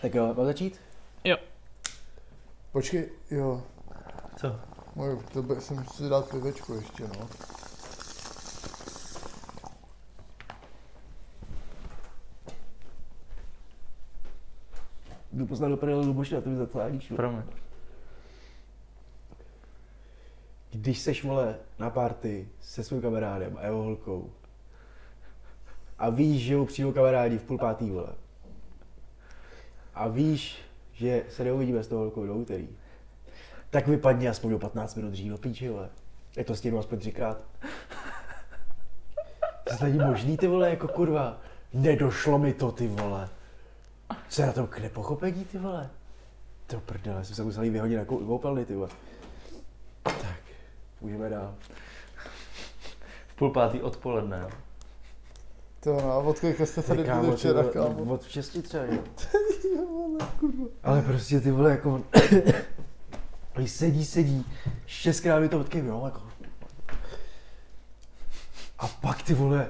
[0.00, 0.80] Tak jo, mám začít?
[2.72, 3.62] Počkej, jo.
[4.36, 4.60] Co?
[4.94, 7.28] Moje, to by, jsem si dát pivečko ještě, no.
[15.32, 17.12] Jdu poznat do prdele Luboši na to mi zacláníš.
[17.16, 17.42] Promiň.
[20.70, 24.32] Když seš, vole, na party se svým kamarádem a jeho holkou
[25.98, 28.14] a víš, že ho přijdou kamarádi v půl pátý, vole,
[29.94, 30.58] a víš,
[30.92, 32.68] že se neuvidíme s tou holkou do úterý,
[33.70, 35.88] tak vypadni aspoň o 15 minut dřív do píči, vole.
[36.36, 37.38] Je to stihnu aspoň třikrát.
[39.78, 41.40] To není možný, ty vole, jako kurva.
[41.72, 43.28] Nedošlo mi to, ty vole.
[44.28, 45.90] Co je na tom k nepochopení, ty vole?
[46.66, 48.88] To prdele, jsem se musel jít vyhodit na kou- koupelny, ty vole.
[50.02, 50.40] Tak,
[51.00, 51.54] můžeme dál.
[53.28, 54.50] V půl pátý odpoledne, jo.
[55.80, 58.14] To no, a od kolika jste tady kámo, byli včera, kámo?
[58.14, 58.98] Od 6 třeba, jo.
[59.88, 60.66] Vole, kurva.
[60.82, 62.04] Ale prostě ty vole, jako...
[63.66, 64.44] Sedí, sedí,
[64.86, 66.22] šestkrát mi to odkým, jo, jako...
[68.78, 69.68] A pak ty vole,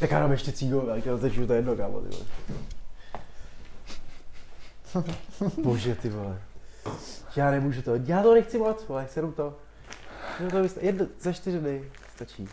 [0.00, 2.26] tak já dám ještě cígo, já to začnu to jedno, kámo, ty vole.
[5.62, 6.42] Bože, ty vole.
[7.36, 9.58] Já nemůžu to, já to nechci moc, vole, chci jenom to.
[10.80, 11.84] Jedno, za čtyři dny
[12.14, 12.48] stačí.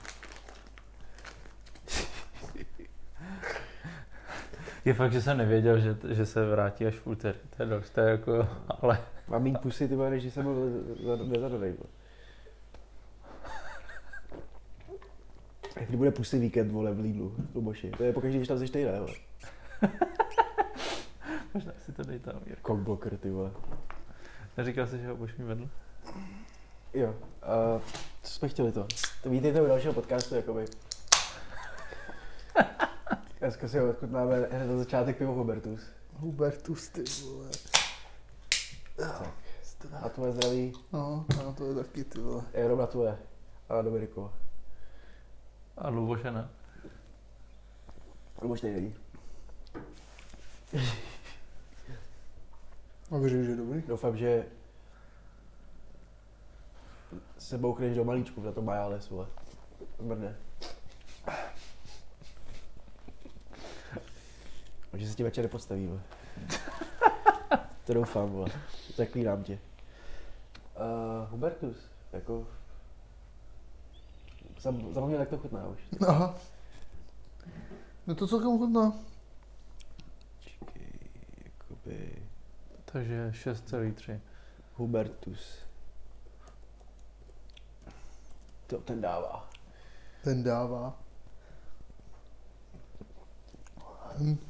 [4.86, 7.38] Je fakt, že jsem nevěděl, že, že se vrátí až v úterý.
[7.58, 8.48] To je dost, to je jako,
[8.82, 9.00] ale
[9.30, 11.76] Mám mít pusy, ty než že jsem byl za- nezadanej.
[15.88, 17.92] Kdy bude pusy víkend, vole, v Lidlu, Luboši.
[17.92, 19.14] To je pokaždé, když tam jsi ty, ne, vole.
[21.54, 22.74] možná si to dej tam, Jirko.
[22.76, 23.52] Cockblocker, ty vole.
[24.58, 25.68] Neříkal jsi, že ho budeš mít vedle?
[26.94, 27.82] Jo, uh,
[28.24, 28.88] co jsme chtěli to?
[29.24, 30.66] To vítejte u dalšího podcastu, jakoby.
[33.40, 35.82] Dneska si ho odchutnáme hned na začátek pivo Hubertus.
[36.14, 37.50] Hubertus, ty vole.
[40.02, 42.44] A tvoje zdraví No, no, to je taky, ty vole.
[42.54, 43.18] je jenom na tvoje.
[43.70, 44.34] A na Dominikovo.
[45.78, 46.50] A Luboše ne?
[48.42, 48.92] Luboš nejde.
[53.12, 53.82] A věřím, že je dobrý.
[53.88, 54.46] Doufám, že
[57.38, 59.28] se boukneš do malíčku na tom Majales, vole.
[60.00, 60.06] V
[64.94, 66.02] A že se ti večer nepostaví, vole.
[67.86, 68.50] To doufám, vole.
[68.96, 69.60] Zaklínám tě.
[70.76, 71.78] Uh, Hubertus,
[72.14, 72.48] jako...
[74.62, 75.80] Zap- Zapomněl, jak to chutná už.
[76.08, 76.36] Aha.
[78.08, 78.94] No to celkem chutná.
[80.40, 80.92] Čekej,
[81.44, 82.24] jakoby...
[82.86, 84.20] Takže 6,3.
[84.76, 85.58] Hubertus.
[88.68, 89.50] To ten dává.
[90.24, 90.98] Ten dává.
[94.18, 94.49] Hm.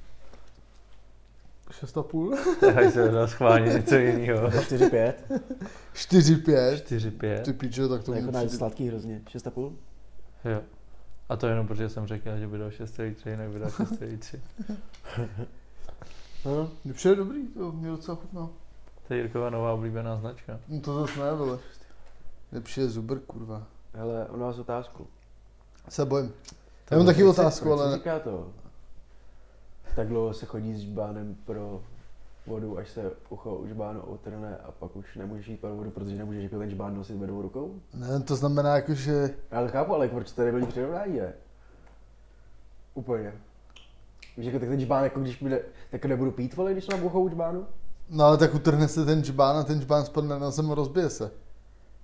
[1.72, 2.38] Šest a půl?
[2.60, 4.48] Tak se dá schválně něco jiného.
[4.48, 5.14] 4-5.
[5.94, 6.78] Čtyři pět.
[6.86, 7.44] 4, 5.
[7.44, 8.50] Ty piče, tak to To je jako přijde.
[8.58, 9.22] sladký hrozně.
[9.26, 9.74] 6,5?
[10.46, 10.62] Jo.
[11.30, 14.40] A to jenom protože jsem řekl, že by dal 6,3, jinak by dal 6,3.
[16.46, 16.72] No.
[16.86, 18.50] Mně přijde dobrý, to mě docela chutná.
[19.08, 20.60] To je Jirkova nová oblíbená značka.
[20.68, 21.60] No to zase ne, vole.
[22.52, 23.64] Mně přijde zuber, kurva.
[23.94, 25.08] Hele, on vás otázku.
[25.90, 26.30] Se bojím.
[26.86, 27.96] To Já mám taky otázku, ale...
[27.98, 28.48] říká to?
[30.00, 31.82] Tak dlouho se chodí s žbánem pro
[32.48, 36.16] vodu, až se ucho u žbánu otrne a pak už nemůžeš jít pro vodu, protože
[36.16, 37.76] nemůžeš jako ten žbán nosit ve dvou rukou?
[37.94, 39.30] Ne, to znamená jako, že...
[39.52, 41.34] Já to chápu, ale proč tady byli přirovnání, ne?
[42.94, 43.34] Úplně.
[44.38, 45.62] Víš, jako tak ten žbán, jako když bude,
[45.92, 47.66] tak nebudu pít, vole, když mám ucho u žbánu?
[48.10, 51.10] No ale tak utrhne se ten džbán a ten džbán spadne na zem a rozbije
[51.10, 51.32] se.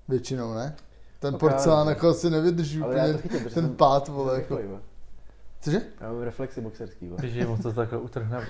[0.08, 0.76] Většinou, ne?
[1.20, 4.56] Ten Ok, porcelán jako asi nevydrží úplně to ten jsem- pád, vole, jako.
[4.56, 4.82] Rychlej, vole.
[5.66, 5.82] Cože?
[6.02, 7.22] Já mám reflexy boxerský, vole.
[7.22, 8.48] Když mu to takhle utrhne.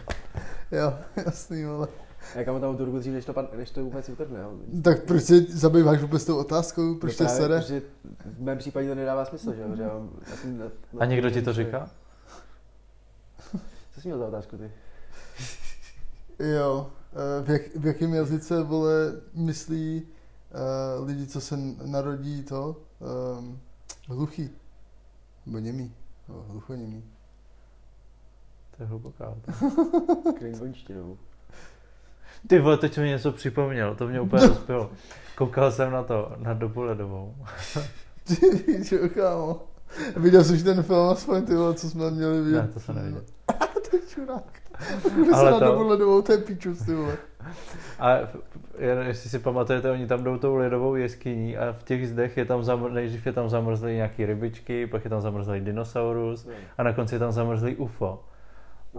[0.71, 0.93] Jo,
[1.25, 1.87] jasný, vole.
[2.35, 4.51] Jak mám tam tu ruku dřív, než to, pan, než to vůbec utrhne, jo?
[4.83, 6.95] Tak proč se zabýváš vůbec tou otázkou?
[6.95, 7.59] Proč No tě právě, sere?
[7.61, 7.81] Protože
[8.25, 9.75] v mém případě to nedává smysl, že jo?
[9.75, 9.91] Že já
[10.29, 11.89] já jsem na, na A někdo ti to že- říká?
[13.93, 14.71] Co jsi měl za otázku ty?
[16.39, 16.91] Jo.
[17.40, 20.07] eh, V, jak, v jakém jazyce, vole, myslí
[21.01, 22.81] uh, lidi, co se narodí to?
[23.40, 23.59] Um,
[24.07, 24.49] hluchý.
[25.45, 25.93] Nebo němý.
[26.29, 27.03] No, hluchoněmý.
[28.77, 29.66] To je hluboká otázka.
[30.37, 31.17] Klingonštinou.
[32.47, 34.91] Ty vole, teď mi něco připomněl, to mě úplně rozpilo.
[35.35, 37.35] Koukal jsem na to, na dobu ledovou.
[38.23, 39.61] Ty víčo, kámo.
[40.17, 42.61] Viděl jsi už ten film aspoň, ty vole, co jsme měli vidět?
[42.61, 43.21] Ne, to jsem neviděl.
[43.89, 44.59] to je čurák.
[45.33, 47.17] Ale na to- dobu ledovou, to je pičus, ty vole.
[47.99, 48.19] A
[48.77, 52.45] jen jestli si pamatujete, oni tam jdou tou ledovou jeskyní a v těch zdech je
[52.45, 56.93] tam zamr- nejdřív je tam zamrzlý nějaký rybičky, pak je tam zamrzlý dinosaurus a na
[56.93, 58.23] konci je tam zamrzlý UFO.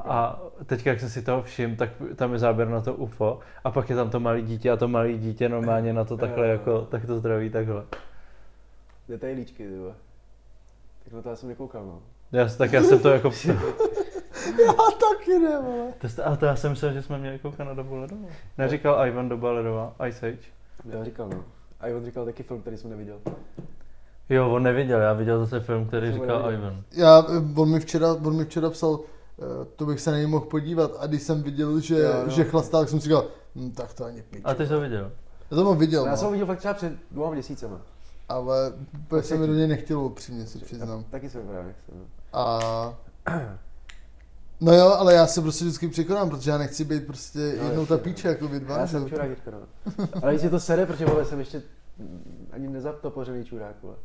[0.05, 3.71] A teď, jak jsem si toho všiml, tak tam je záběr na to UFO a
[3.71, 6.81] pak je tam to malé dítě a to malé dítě normálně na to takhle jako,
[6.81, 7.85] tak to zdraví takhle.
[9.09, 9.79] Detailíčky, ty.
[11.05, 12.03] Tak na to já jsem nekoukal, no.
[12.33, 13.31] Já, tak já jsem to jako...
[14.67, 15.93] Já taky ne, vole.
[16.01, 18.29] To, jste- ale to já jsem myslel, že jsme měli koukat na dobu ledovou.
[18.59, 20.39] Neříkal Ivan doba ledová, Ice Age.
[20.85, 21.45] Já říkal, no.
[21.81, 23.19] A on říkal taky film, který jsem neviděl.
[24.29, 26.61] Jo, on neviděl, já viděl zase film, který Jsem ho říkal neviděl.
[26.69, 26.83] Ivan.
[26.93, 29.01] Já, eh, on mi včera, on mi včera psal,
[29.39, 32.29] eh, to bych se na něj mohl podívat a když jsem viděl, že, Jo, jo.
[32.31, 33.25] že chlastá, tak jsem si říkal,
[33.57, 34.41] hm, tak to ani pič.
[34.45, 35.11] A ty jsi to viděl?
[35.51, 37.81] Já jsem ho viděl, Já no, jsem ho viděl fakt třeba před dvěma měsícema.
[38.29, 38.73] ale
[39.05, 41.05] úplně se mi do něj nechtělo upřímně si přiznám.
[41.11, 41.75] Taky jsem právě.
[42.33, 42.95] A...
[44.61, 47.87] No jo, ale já se prostě vždycky překonám, protože já nechci být prostě jednou jasně,
[47.87, 48.01] ta no.
[48.01, 48.79] píče jako vy dva.
[48.79, 49.61] Já jsem čurák, Jirko, no.
[50.23, 51.63] Ale když si to sere, protože vole, jsem ještě
[52.51, 53.97] ani nezatopořený čurák, vole.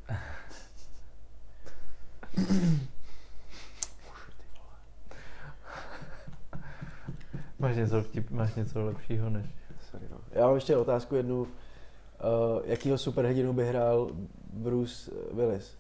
[7.60, 9.46] Máš něco, vtip, máš něco lepšího než...
[9.92, 10.18] Sorry, no.
[10.32, 11.42] Já mám ještě otázku jednu.
[11.42, 11.48] Uh,
[12.64, 14.12] jakýho superhrdinu by hrál
[14.54, 15.78] Bruce Willis?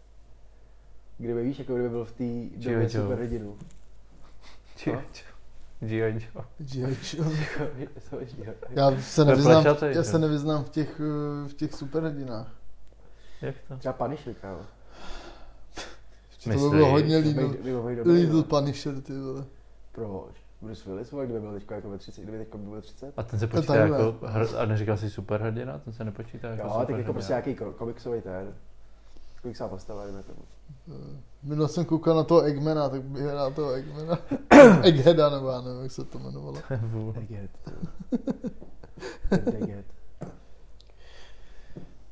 [1.17, 2.89] Kdyby víš, jako kdyby byl v té době Joe.
[2.89, 3.57] superhrdinu.
[5.79, 6.29] G.I.
[6.59, 6.95] Joe.
[7.13, 7.35] Joe.
[8.69, 10.99] Já se nevyznám, já se nevyznám v těch,
[11.45, 12.47] eh, v těch superhrdinách.
[13.41, 13.77] Jak to?
[13.77, 14.59] Třeba Punisher, kámo.
[16.43, 18.43] To by bylo hodně by- Lidl, by byl no.
[18.43, 19.45] Punisher, ty vole.
[19.91, 20.35] Proč?
[20.61, 23.13] Bruce Willis, vole, kdyby byl teďko jako ve 30, kdyby teďko byl ve 30?
[23.17, 23.97] A ten se počítá takhle.
[24.05, 25.77] jako, hr, a neříkal jsi superhrdina?
[25.79, 26.97] Ten se nepočítá jako Jo, tak superhrdina.
[26.99, 28.53] jako prostě nějaký ko- komiksový ten.
[29.41, 30.41] Komiksová postava, dejme tomu.
[31.43, 34.19] Minule jsem koukal na toho Eggmana, tak bych hrál toho Eggmana.
[34.83, 36.57] Eggheada, nebo já nevím, jak se to jmenovalo.
[37.15, 37.49] Egghead.
[39.31, 39.85] Egghead.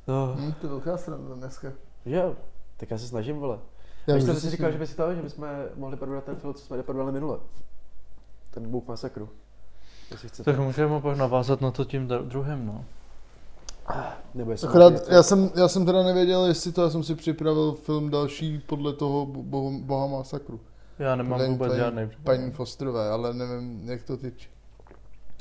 [0.08, 1.72] No, Hm, to je velká sranda dneska.
[2.06, 2.36] že jo.
[2.76, 3.58] Tak já se snažím, vole.
[4.06, 6.64] Já si jsi říkal, že by si to, že bychom mohli probrat ten film, co
[6.64, 7.38] jsme neprobrali minule.
[8.50, 9.28] Ten Bůh masakru.
[10.44, 12.84] Tak můžeme pak navázat na to tím dru- druhým, no.
[14.34, 17.14] Nebo jestli Akorát, něco- já jsem, já jsem teda nevěděl, jestli to, já jsem si
[17.14, 20.60] připravil film další podle toho bo- boha, boha masakru.
[20.98, 24.50] Já nemám Podle vůbec paní- žádný Paní Fosterové, ale nevím, jak to teď.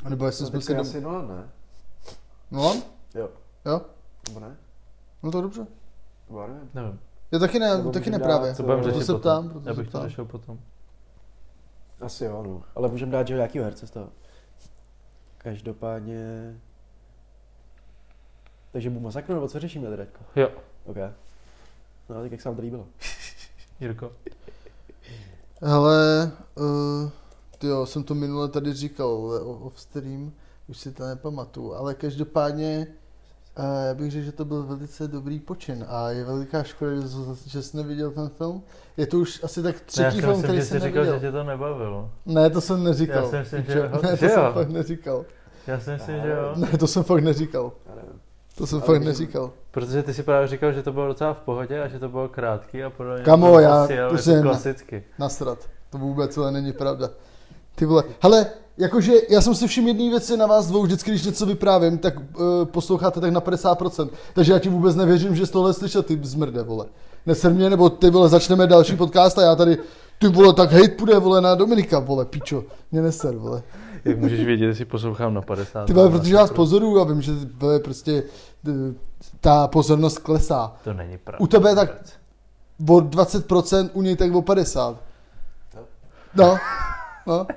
[0.03, 0.71] A nebo jestli No, jsme si...
[0.71, 0.87] je Dom...
[0.87, 1.49] asi Nolan, ne?
[2.51, 2.77] Nolan?
[3.15, 3.29] Jo.
[3.65, 3.81] Jo?
[4.27, 4.57] Nebo ne?
[5.23, 5.67] No to dobře.
[6.29, 6.69] Nebo nevím.
[6.73, 6.99] Nevím,
[7.31, 8.49] Já taky ne, Nebo taky můžeme ne právě.
[8.49, 9.19] dát, to budeme řešit se potom.
[9.21, 10.59] ptám, proto Já bych to řešil potom.
[12.01, 12.61] Asi jo, no.
[12.75, 14.09] Ale můžeme dát, že nějakýho herce z toho.
[15.37, 16.53] Každopádně...
[18.71, 20.19] Takže Bůh masakru, nebo co řešíme jako?
[20.35, 20.49] Jo.
[20.85, 20.97] OK.
[22.09, 22.85] No, tak jak se vám to líbilo?
[23.79, 24.11] Jirko.
[25.61, 27.09] Hele, uh,
[27.69, 29.31] jo, jsem to minule tady říkal
[29.61, 30.31] off stream,
[30.67, 32.87] už si to nepamatuju, ale každopádně
[33.59, 37.07] uh, já bych řekl, že to byl velice dobrý počin a je veliká škoda, že,
[37.45, 38.63] že jsi neviděl ten film.
[38.97, 40.93] Je to už asi tak já třetí si film, myslím, který že jsi jsem říkal,
[41.03, 41.19] neviděl.
[41.19, 42.11] že tě to nebavilo.
[42.25, 43.23] Ne, to jsem neříkal.
[43.23, 44.51] Já si myslím, že ho- Ne, to že jsem jo.
[44.53, 45.25] fakt neříkal.
[45.67, 46.53] Já si myslím, že jo.
[46.55, 47.71] Ne, to jsem fakt neříkal.
[47.89, 48.19] Já nevím.
[48.59, 49.51] To jsem Ale fakt neříkal.
[49.71, 52.27] Protože ty si právě říkal, že to bylo docela v pohodě a že to bylo
[52.27, 53.23] krátký a podobně.
[53.23, 55.03] Kamo, To já prostě jako klasicky.
[55.19, 55.59] Nasrat.
[55.89, 57.09] To vůbec ale není pravda.
[57.75, 58.45] Ty vole, hele,
[58.77, 62.19] jakože já jsem si všiml jedné věci na vás dvou, vždycky, když něco vyprávím, tak
[62.19, 62.25] uh,
[62.65, 64.09] posloucháte tak na 50%.
[64.33, 66.85] Takže já ti vůbec nevěřím, že z tohle slyšel ty zmrde, vole.
[67.25, 69.77] Neser mě, nebo ty vole, začneme další podcast a já tady,
[70.19, 72.63] ty vole, tak hejt půjde, vole, na Dominika, vole, pičo.
[72.91, 73.63] Mě neser, vole.
[74.05, 75.85] Jak můžeš vědět, jestli poslouchám na 50%?
[75.85, 78.23] Ty vole, protože vás pozoruju a vím, že vole, prostě
[79.39, 80.75] ta pozornost klesá.
[80.83, 81.39] To není pravda.
[81.43, 82.19] U tebe tak-.
[82.89, 84.95] O 20%, u něj tak o 50%.
[86.35, 86.57] No,
[87.27, 87.47] no.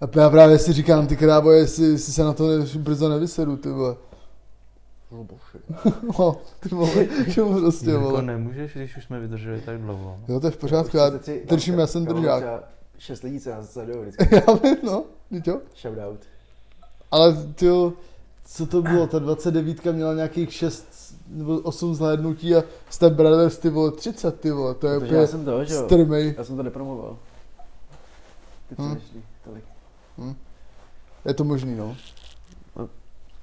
[0.00, 3.56] A já právě si říkám, ty krávo, jestli, jestli se na to ne, brzo nevysedu,
[3.56, 3.96] ty vole.
[5.12, 5.94] No bože.
[6.18, 8.22] No, ty vole, že mu prostě, Jirko, vole.
[8.22, 10.18] nemůžeš, když už jsme vydrželi tak dlouho.
[10.28, 11.10] Jo, to je v pořádku, já
[11.44, 12.44] držím, já jsem držák.
[12.98, 14.34] Šest lidí se nás sledují vždycky.
[14.46, 15.60] Já vím, no, víš jo?
[15.82, 16.20] Shoutout.
[17.14, 17.66] Ale ty
[18.44, 23.70] co to bylo, ta 29 měla nějakých 6 nebo 8 zhlédnutí a Step Brothers, ty
[23.70, 25.84] vole, 30, ty vole, to je Protože já úplně jsem to, že jo.
[25.84, 26.34] strmej.
[26.38, 27.18] Já jsem to nepromoval.
[28.68, 28.94] Ty co Hm.
[28.94, 29.64] nešli, tolik.
[31.24, 31.96] Je to možný, no.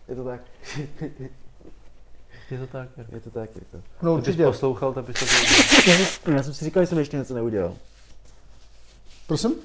[0.08, 0.42] Je to tak.
[2.52, 3.16] Je to tak, Jirko.
[3.16, 3.78] Je to tak, to.
[4.02, 6.06] No Kdybys poslouchal, tak bys to věděl.
[6.36, 7.74] Já jsem si říkal, že jsem ještě něco neudělal.
[9.28, 9.56] Prosím?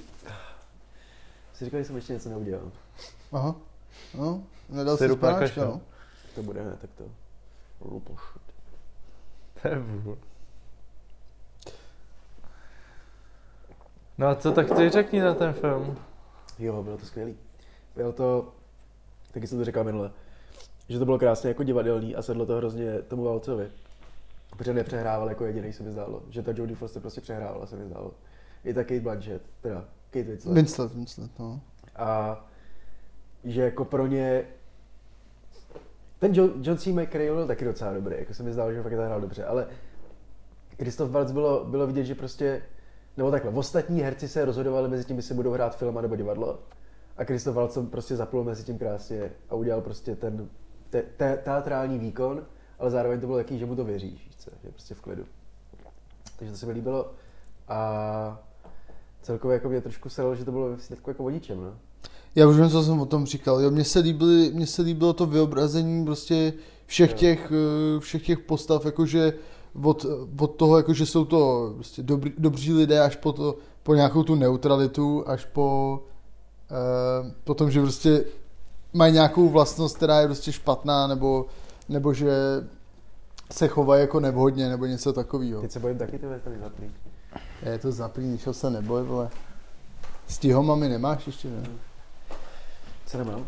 [1.55, 2.71] Si říkal, že jsem ještě něco neudělal.
[3.33, 3.55] Aha.
[4.15, 5.67] No, nedal si kašel.
[5.67, 5.81] no.
[6.35, 7.05] To bude, ne, tak to.
[7.81, 8.43] Lupošut.
[9.63, 10.19] To je vůl.
[14.19, 15.99] No a co, tak ty řekni na ten film.
[16.59, 17.37] Jo, bylo to skvělý.
[17.97, 18.53] Bylo to,
[19.33, 20.11] taky jsem to říkal minule,
[20.89, 23.71] že to bylo krásně jako divadelní a sedlo to hrozně tomu Valcovi.
[24.57, 26.23] Protože nepřehrával jako jediný, se mi zdálo.
[26.31, 28.15] Že ta Jodie Foster prostě přehrávala, se mi zdálo.
[28.65, 30.55] i ta Kate Blanchett, teda Kate Winslet.
[30.55, 31.61] Winslet, Winslet, no.
[31.97, 32.37] A
[33.47, 34.45] že jako pro ně
[36.19, 36.93] ten John, John C.
[36.93, 39.67] McRae byl taky docela dobrý, jako se mi zdálo, že fakt hrál dobře, ale
[40.77, 42.63] Christoph Waltz bylo, bylo vidět, že prostě,
[43.17, 46.59] nebo takhle, ostatní herci se rozhodovali mezi tím, jestli budou hrát film nebo divadlo.
[47.17, 50.49] A Christoph Waltz prostě zaplul mezi tím krásně a udělal prostě ten
[50.91, 52.47] te, te, teatrální výkon,
[52.79, 55.25] ale zároveň to bylo taky, že mu to věříš, že je prostě v klidu.
[56.39, 57.15] Takže to se mi líbilo
[57.69, 58.43] a
[59.23, 61.79] celkově jako mě trošku sralo, že to bylo vlastně jako o ničem, no.
[62.37, 63.61] Já už vím, co jsem o tom říkal.
[63.61, 66.53] Jo, mně se, líbily, mně se líbilo to vyobrazení prostě
[66.87, 67.17] všech Jo.
[67.17, 69.33] těch, eh, všech těch postav, jakože
[69.83, 70.07] od,
[70.41, 74.35] od toho, jakože jsou to prostě dobrý, dobří lidé, až po, to, po nějakou tu
[74.35, 76.01] neutralitu, až po,
[76.71, 78.25] eh, po tom, že prostě
[78.93, 81.47] mají nějakou vlastnost, která je prostě špatná, nebo,
[81.89, 82.33] nebo že
[83.53, 85.61] se chovají jako nevhodně, nebo něco takového.
[85.61, 86.91] Teď se bojím taky ty tady zapný.
[87.63, 89.31] Je to zaplý, ničeho se neboj, vole.
[90.29, 91.63] S tihomami nemáš ještě, ne?
[93.07, 93.47] Co nemám?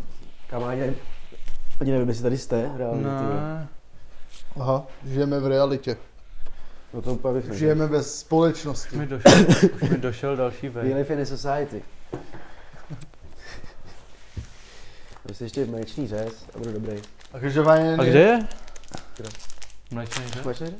[0.50, 0.96] Kam ani, nevím-
[1.80, 3.02] ani nevím, jestli tady jste, reálně.
[3.02, 3.68] Ne.
[4.60, 5.96] Aha, žijeme v realitě.
[6.94, 7.52] No to úplně bych.
[7.58, 8.88] Žijeme ve společnosti.
[8.88, 9.32] Už mi došel,
[9.82, 10.94] už mi došel další We vej.
[10.94, 11.82] live in a society.
[15.22, 17.02] Prostě ještě mléčný řez a budu dobrý.
[17.32, 17.94] A každopádně...
[17.94, 18.38] A kde je?
[19.16, 19.28] Kde?
[19.90, 20.44] Mléčný řez?
[20.44, 20.76] Mléčný řez?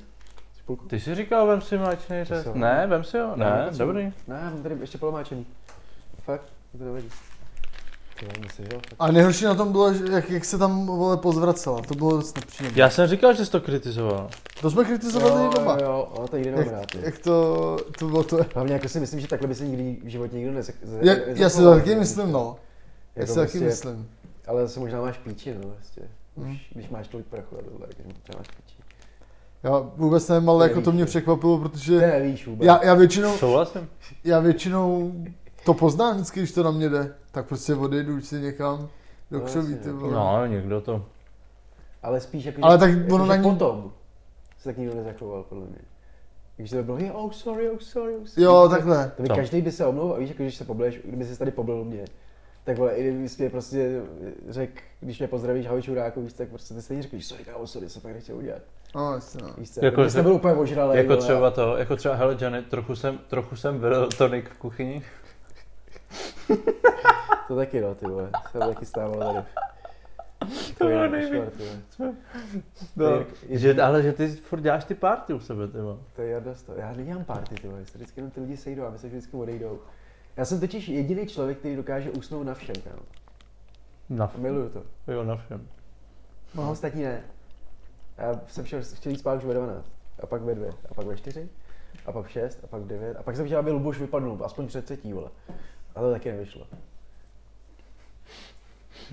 [0.88, 2.47] Ty jsi říkal, vem si mléčný řez.
[2.54, 3.37] Ne, vem si ho.
[3.37, 3.78] Ne, potřebuji.
[3.92, 4.04] dobrý.
[4.28, 5.47] Ne, já mám tady ještě polomáčený.
[6.25, 6.42] Fakt?
[6.78, 7.08] To nevadí.
[7.08, 7.16] To já myslím, že jo.
[7.18, 8.06] fakt.
[8.98, 11.80] A nejhorší na tom bylo, že jak, jak se tam vole pozvracela.
[11.82, 12.80] To bylo dost nepříjemné.
[12.80, 14.30] Já jsem říkal, že jsi to kritizoval.
[14.60, 15.72] To jsme kritizovali jo, doma.
[15.80, 16.37] jo, jo, ale to
[16.72, 16.94] rád.
[16.94, 18.38] Jak, jak to, to bylo to...
[18.54, 20.75] Hlavně jako si myslím, že takhle by se nikdy v životě nikdo nezak...
[21.00, 22.56] Já, já si to taky myslím, no.
[23.16, 24.08] Já Jako si taky prostě- myslím.
[24.46, 26.00] Ale zase možná máš píči, no, prostě.
[26.37, 26.52] Hmm.
[26.52, 28.78] Už, když máš tolik prachu a tohle, takže třeba máš píči.
[29.62, 31.06] Já vůbec nevím, ale To jako to mě jo.
[31.06, 32.66] překvapilo, protože nevíš vůbec.
[32.66, 33.88] já, já většinou, Souhlasím.
[34.25, 35.12] já většinou
[35.68, 37.14] to poznám vždycky, když to na mě jde.
[37.32, 38.88] Tak prostě odejdu si někam
[39.30, 39.94] do No, křoví, ty no.
[39.96, 40.12] vole.
[40.12, 41.04] No, někdo to.
[42.02, 43.92] Ale spíš jako, Ale že, tak jako, ono že na ní- potom
[44.58, 45.78] se tak nikdo nezachoval, podle mě.
[46.56, 48.42] Když to bylo, je, oh sorry, oh sorry, oh sorry.
[48.44, 49.12] Jo, To- takhle.
[49.16, 49.37] To by Tam.
[49.37, 52.04] každý by se omlouval, víš, jako když se pobleš, kdyby se tady poblil mě.
[52.64, 54.00] Tak vole, i kdybys mě prostě
[54.48, 57.90] řekl, když mě pozdravíš, ahoj čuráku, víš, tak prostě ty stejně řekl, sorry kámo, sorry,
[57.90, 58.62] se fakt nechtěl udělat.
[58.94, 59.48] No, jasně, no.
[59.58, 60.96] Víš co, Jako, jako, že- jste byl úplně ožralý.
[60.96, 64.58] Jako vole, třeba to, jako třeba, hele Johnny, trochu jsem, trochu jsem vylil tonik v
[64.58, 65.02] kuchyni.
[67.49, 69.47] To taky no, ty vole, se taky stávalo tady.
[70.78, 71.55] To bylo je nejvíc.
[72.97, 75.97] No, že, ale že ty furt děláš ty party u sebe, ty vole.
[76.17, 76.78] To je Jarda z toho.
[76.78, 79.37] Já nedělám party, ty vole, se vždycky jenom ty lidi sejdou a my se vždycky
[79.37, 79.81] odejdou.
[80.37, 83.02] Já jsem totiž jediný člověk, který dokáže usnout na všem, kámo.
[84.09, 84.83] Na, A miluju to.
[85.12, 85.69] jo, na všem.
[86.55, 86.71] No.
[86.71, 87.23] Ostatní ne.
[88.19, 89.90] Já jsem šel, chtěl jít spát už ve 12,
[90.23, 91.49] a pak ve 2, a pak ve 4,
[92.07, 94.38] a pak v 6, a pak v 9, a pak jsem chtěl, aby Luboš vypadnul,
[94.45, 95.31] aspoň před třetí, vole.
[95.99, 96.67] A to taky nevyšlo.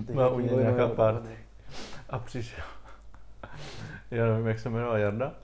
[0.06, 1.38] Teď Má u něj nějaká no, party.
[2.10, 2.64] A přišel.
[4.10, 5.34] Já nevím, jak se jmenoval Jarda.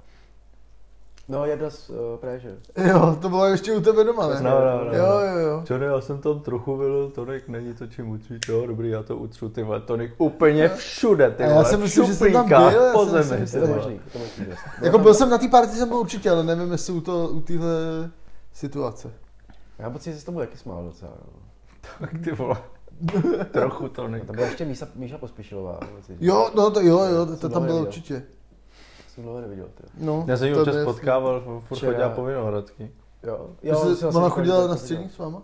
[1.28, 2.56] No, Jarda z uh, Praže.
[2.88, 4.40] Jo, to bylo ještě u tebe doma, ne?
[4.40, 4.94] No, no, no.
[4.94, 5.64] Jo, jo, jo.
[5.70, 9.16] Johnny, já jsem tam trochu vylil tonik, není to čím utřít, jo, dobrý, já to
[9.16, 12.60] utřu, ty vole, tonik úplně všude, ty vole, já si myslím, že jsem tam byl,
[12.60, 14.46] já po jsem si zemi, myslel, Je ty to možný, je to možný.
[14.82, 17.40] Jako byl jsem na té party, jsem byl určitě, ale nevím, jestli u, to, u
[17.40, 17.70] téhle
[18.52, 19.21] situace.
[19.82, 21.12] Já mám pocit, že se tomu taky smál docela.
[21.24, 21.40] no.
[22.00, 22.56] Tak ty vole,
[23.52, 24.22] trochu tonik.
[24.22, 25.80] A tam byla ještě Míša, Míša Pospíšilová.
[26.08, 28.22] že- Jo, no to jo, jo, to, to tam bylo určitě.
[29.08, 29.68] Jsem dlouho neviděl.
[29.74, 29.82] Ty.
[29.98, 32.90] No, Já jsem ji to občas potkával, furt Včera- chodila po Vinohradský.
[33.22, 35.42] Jo, Jo, jo jsi, ona chodila na střední s váma?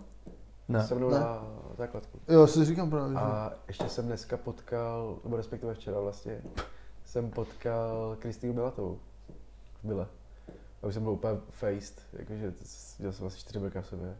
[0.67, 0.83] Ne.
[0.87, 1.19] Se mnou Ne.
[1.19, 2.19] na základku.
[2.27, 3.13] Jo, si říkám právě.
[3.13, 6.41] že- A ještě jsem dneska potkal, nebo respektive včera vlastně,
[7.05, 8.99] jsem potkal Kristýnu Milatovou
[9.83, 10.07] v Bile.
[10.81, 12.53] A už jsem byl úplně faced, jakože
[12.97, 14.17] dělal jsem asi čtyři brka v sobě.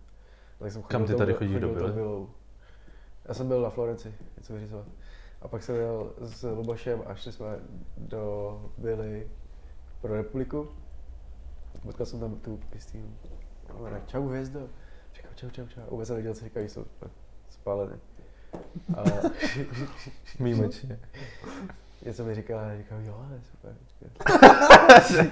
[0.60, 1.74] Tak jsem Kam ty tady chodíš do?
[1.74, 2.30] Bilou.
[3.26, 4.88] Já jsem byl na Florenci, něco vyřizovat.
[5.42, 7.60] A pak jsem jel s Lubošem a šli jsme
[7.98, 9.32] do Billy
[10.02, 10.68] pro republiku.
[11.82, 13.18] Potkal jsem tam tu Kristýnu.
[13.74, 14.70] Ona čau hvězdo.
[15.16, 15.82] Říkal čau, čau, čau.
[15.90, 16.86] Vůbec jsem nevěděl, co říkají, jsou
[17.50, 18.00] spálený.
[18.98, 19.04] A
[20.40, 21.00] Výjimečně.
[22.06, 23.74] něco mi říkala a říkal, jo, ale super.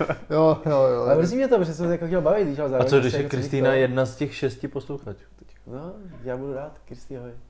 [0.29, 1.01] Jo, jo, jo.
[1.01, 3.13] Ale mrzí mě to, protože jsem se jako chtěl bavit, když ale A co, když
[3.13, 5.47] je jako Kristýna říkal- jedna z těch šesti posluchačů teď?
[5.67, 5.93] No,
[6.23, 7.31] já budu rád, Kristý, ahoj.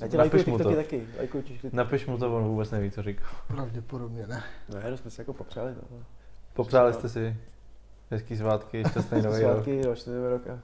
[0.00, 0.74] Já tě Napiš lajkuju mu to.
[0.76, 1.76] Taky, lajkuju ti TikToky.
[1.76, 3.24] Napiš mu to, on vůbec neví, co říká.
[3.48, 4.42] Pravděpodobně ne.
[4.68, 5.98] No, jenom jsme se jako popřáli, no.
[6.54, 7.36] Popřáli jste si
[8.10, 9.52] hezký svátky, šťastný nový rok.
[9.52, 10.58] Svátky, ročný nový rok a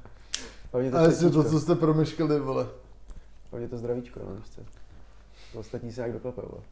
[0.73, 2.67] hlavně to, Ale jestli to, co jste promeškali, vole.
[3.51, 4.61] hlavně to zdravíčko, no, víš co.
[5.53, 6.63] To ostatní se jak doklepou, vole.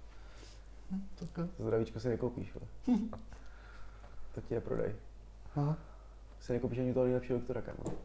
[1.14, 1.48] Tak jo.
[1.56, 2.98] To zdravíčko si nekoupíš, vole.
[4.34, 4.92] To ti je prodej.
[5.56, 5.76] Aha.
[6.40, 7.96] Si nekoupíš ani toho nejlepšího doktora, kámo.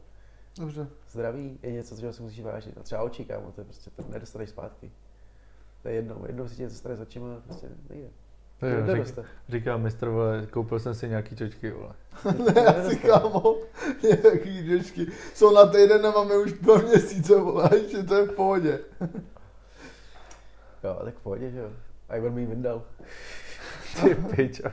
[0.57, 0.87] Dobře.
[1.09, 2.77] Zdraví je něco, čeho si musíš vážit.
[2.77, 4.91] A třeba oči, kámo, to je prostě, to nedostaneš zpátky.
[5.81, 8.09] To je jednou, jednou si tě něco stane s očima, prostě nejde.
[8.59, 11.93] To jo, řík, říká mistr, vole, koupil jsem si nějaký čočky, vole.
[12.55, 13.57] Ne, asi kámo,
[14.03, 15.07] nějaký děčky.
[15.33, 18.79] Jsou na týden a máme už dva měsíce, vole, a ještě to je v pohodě.
[20.83, 21.71] Jo, tak v pohodě, že jo.
[22.13, 22.81] A jak on mi vyndal.
[24.01, 24.63] Ty pičo.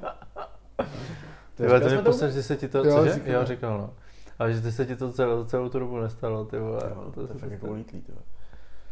[0.00, 3.12] To Ty vole, to mi posledně, že se ti to, Jo, cože?
[3.14, 3.32] říkal.
[3.34, 3.94] Jo, říkal, no.
[4.38, 6.80] Ale že ty se ti to celou, celou tu dobu nestalo, ty vole.
[6.90, 7.72] Jo, to, je se fakt jako stalo.
[7.72, 8.12] ulítlý, to.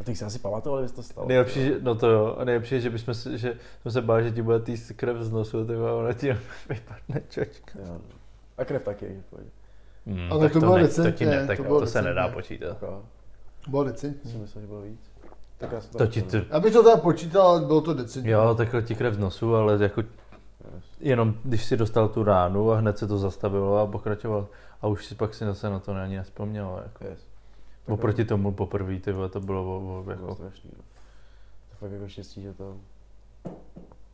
[0.00, 1.28] A ty jsi asi pamatoval, že se to stalo.
[1.28, 4.24] Nejlepší, že, no to jo, a nejlepší je, že bychom si, že jsme se báli,
[4.24, 6.32] že ti bude týst krev z nosu, ty vole, a ona ti
[6.68, 7.78] vypadne čočka.
[7.86, 8.00] Jo.
[8.58, 9.48] A krev taky, že v pohodě.
[10.06, 12.02] Hmm, Ale to bylo ne, decentně, to, ti ne, tak to to, bylo to se
[12.02, 12.34] nedá decentně.
[12.34, 12.78] počítat.
[12.82, 13.02] Jo,
[13.68, 14.30] Bylo to decentní.
[14.30, 15.07] si myslel, že bylo víc.
[15.58, 18.30] Tak já To ti, Já bych to teda počítal, ale bylo to decentní.
[18.30, 20.02] jo, takhle ti krev z nosu, ale jako
[21.00, 24.48] jenom když si dostal tu ránu a hned se to zastavilo a pokračoval
[24.82, 26.80] a už si pak si zase na to ani nespomněl.
[26.82, 27.04] Jako.
[27.04, 27.26] Yes.
[27.88, 30.84] Oproti tomu poprvé, ty vole, to bylo o, o, To bylo jako, strašný, no.
[31.70, 32.76] To fakt jako štěstí, že to,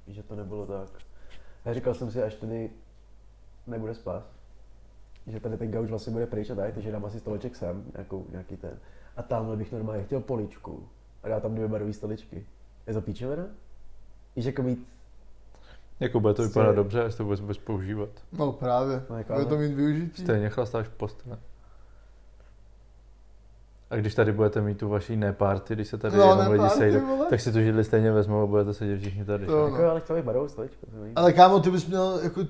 [0.06, 0.88] že to nebylo tak.
[1.64, 2.70] Já říkal jsem si, až tady
[3.66, 4.22] nebude spas,
[5.26, 8.26] že tady ten gauč vlastně bude pryč a tak, takže dám asi stoleček sem, nějakou,
[8.30, 8.78] nějaký ten.
[9.16, 10.88] A tamhle bych normálně chtěl poličku
[11.24, 12.46] a dát tam dvě barové stoličky.
[12.86, 13.44] Je to píčovina?
[14.36, 14.86] Víš, jako mít,
[16.00, 18.08] jako bude to Prostě- vypadat dobře, až to budeš, budeš používat.
[18.32, 20.22] No právě, No, jako bude to mít využití.
[20.22, 21.38] Stejně chlastáš v postele.
[23.90, 26.58] A když tady budete mít tu vaší neparty, když se tady No, jenom ne lidi
[26.62, 27.26] party, sejdou, vole.
[27.30, 29.46] tak si tu židli stejně vezmou a budete sedět všichni tady.
[29.46, 30.86] To- jako, ale chtěl bych barovou stoličku.
[31.16, 32.46] Ale kámo, ty bys měl jako uh,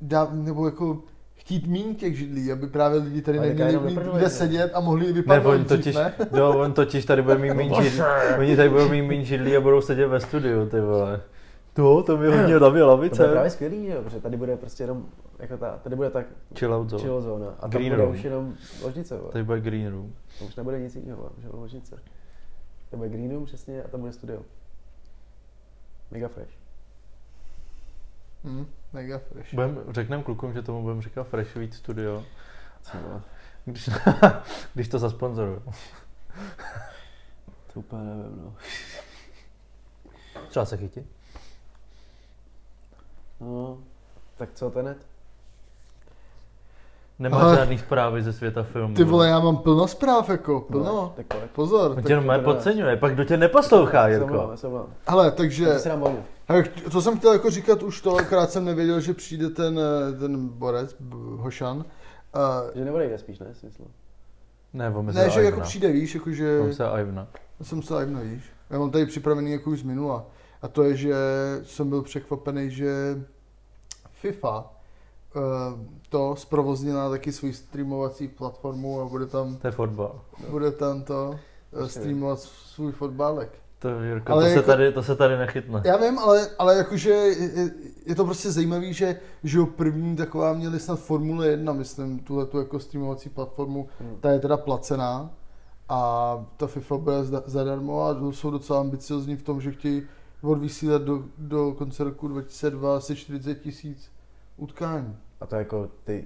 [0.00, 1.02] dát, nebo jako
[1.42, 3.78] chtít míň těch židlí, aby právě lidi tady neměli
[4.12, 4.28] kde že?
[4.28, 6.14] sedět a mohli Ne, vypadnout on dřív, totiž, ne?
[6.32, 8.00] no, on totiž tady bude mít méně židlí,
[8.38, 11.20] oni tady budou mít méně židlí a budou sedět ve studiu, ty vole.
[11.72, 13.28] To, to mi hodně daví To bude lavice.
[13.28, 15.06] právě skvělý, že jo, protože tady bude prostě jenom,
[15.38, 16.26] jako ta, tady bude tak
[16.58, 17.02] Chill out zone.
[17.02, 18.14] chill zóna a tam Green bude room.
[18.14, 19.32] už jenom ložnice, vole.
[19.32, 20.12] Tady bude green room.
[20.38, 21.96] To už nebude nic jiného, jenom ložnice.
[22.90, 24.40] To bude green room přesně a tam bude studio.
[26.10, 26.50] Mega fresh.
[28.44, 29.54] Hm, mega fresh.
[29.54, 32.24] Budem, řekneme klukům, že tomu budeme říkat Fresh Weed Studio,
[33.64, 33.90] když,
[34.74, 35.62] když to zasponzoruju.
[37.72, 38.54] to úplně nevím, no.
[40.48, 41.06] Třeba se chytí.
[43.40, 43.78] no.
[44.36, 44.98] Tak co tenet?
[47.18, 48.94] Nemá Ale- žádný zprávy ze světa filmu.
[48.94, 50.84] Ty vole, já mám plno zpráv, jako, plno.
[50.84, 51.26] No, tak.
[51.52, 51.90] Pozor.
[51.90, 54.48] On Tak, tě podceňuje, pak kdo tě neposlouchá, se Jirko.
[54.50, 54.68] já se
[55.08, 55.66] hele, takže,
[56.52, 60.18] hele, to jsem chtěl jako říkat už to, akorát jsem nevěděl, že přijde ten, eh,
[60.18, 60.96] ten borec,
[61.36, 61.76] Hošan.
[61.76, 61.84] Uh,
[62.74, 63.82] Že neodejde spíš, ne, smysl.
[64.72, 66.60] Ne, ne, že jako přijde, víš, jakože...
[66.60, 67.28] On se Ivna.
[67.60, 68.44] Já jsem se Ivna, víš.
[68.70, 70.26] Já mám tady připravený jako už z minula.
[70.62, 71.14] A to je, že
[71.64, 73.22] jsem byl překvapený, že
[74.10, 74.70] FIFA
[75.36, 75.40] eh,
[76.08, 80.20] to zprovoznila taky svůj streamovací platformu a bude tam, To je fotbal.
[80.50, 81.38] bude tam to
[81.84, 83.61] eh, streamovat svůj fotbálek.
[83.82, 85.82] To, Jirko, Ale to, jako- se tady, to se tady nechytne.
[85.84, 87.70] Já vím, ale, ale jakože je,
[88.06, 92.46] je to prostě zajímavý, že, že jo, první taková měli snad Formule 1, myslím, tuhle
[92.46, 94.16] tu jako streamovací platformu, Hmm.
[94.20, 95.30] ta je teda placená
[95.88, 100.02] a ta FIFA bude zda- zadarmo a jsou docela ambiciozní v tom, že chtějí
[100.42, 104.10] odvysílat do, do konce roku 2002 asi 40 tisíc
[104.56, 105.16] utkání.
[105.40, 106.24] A to jako ty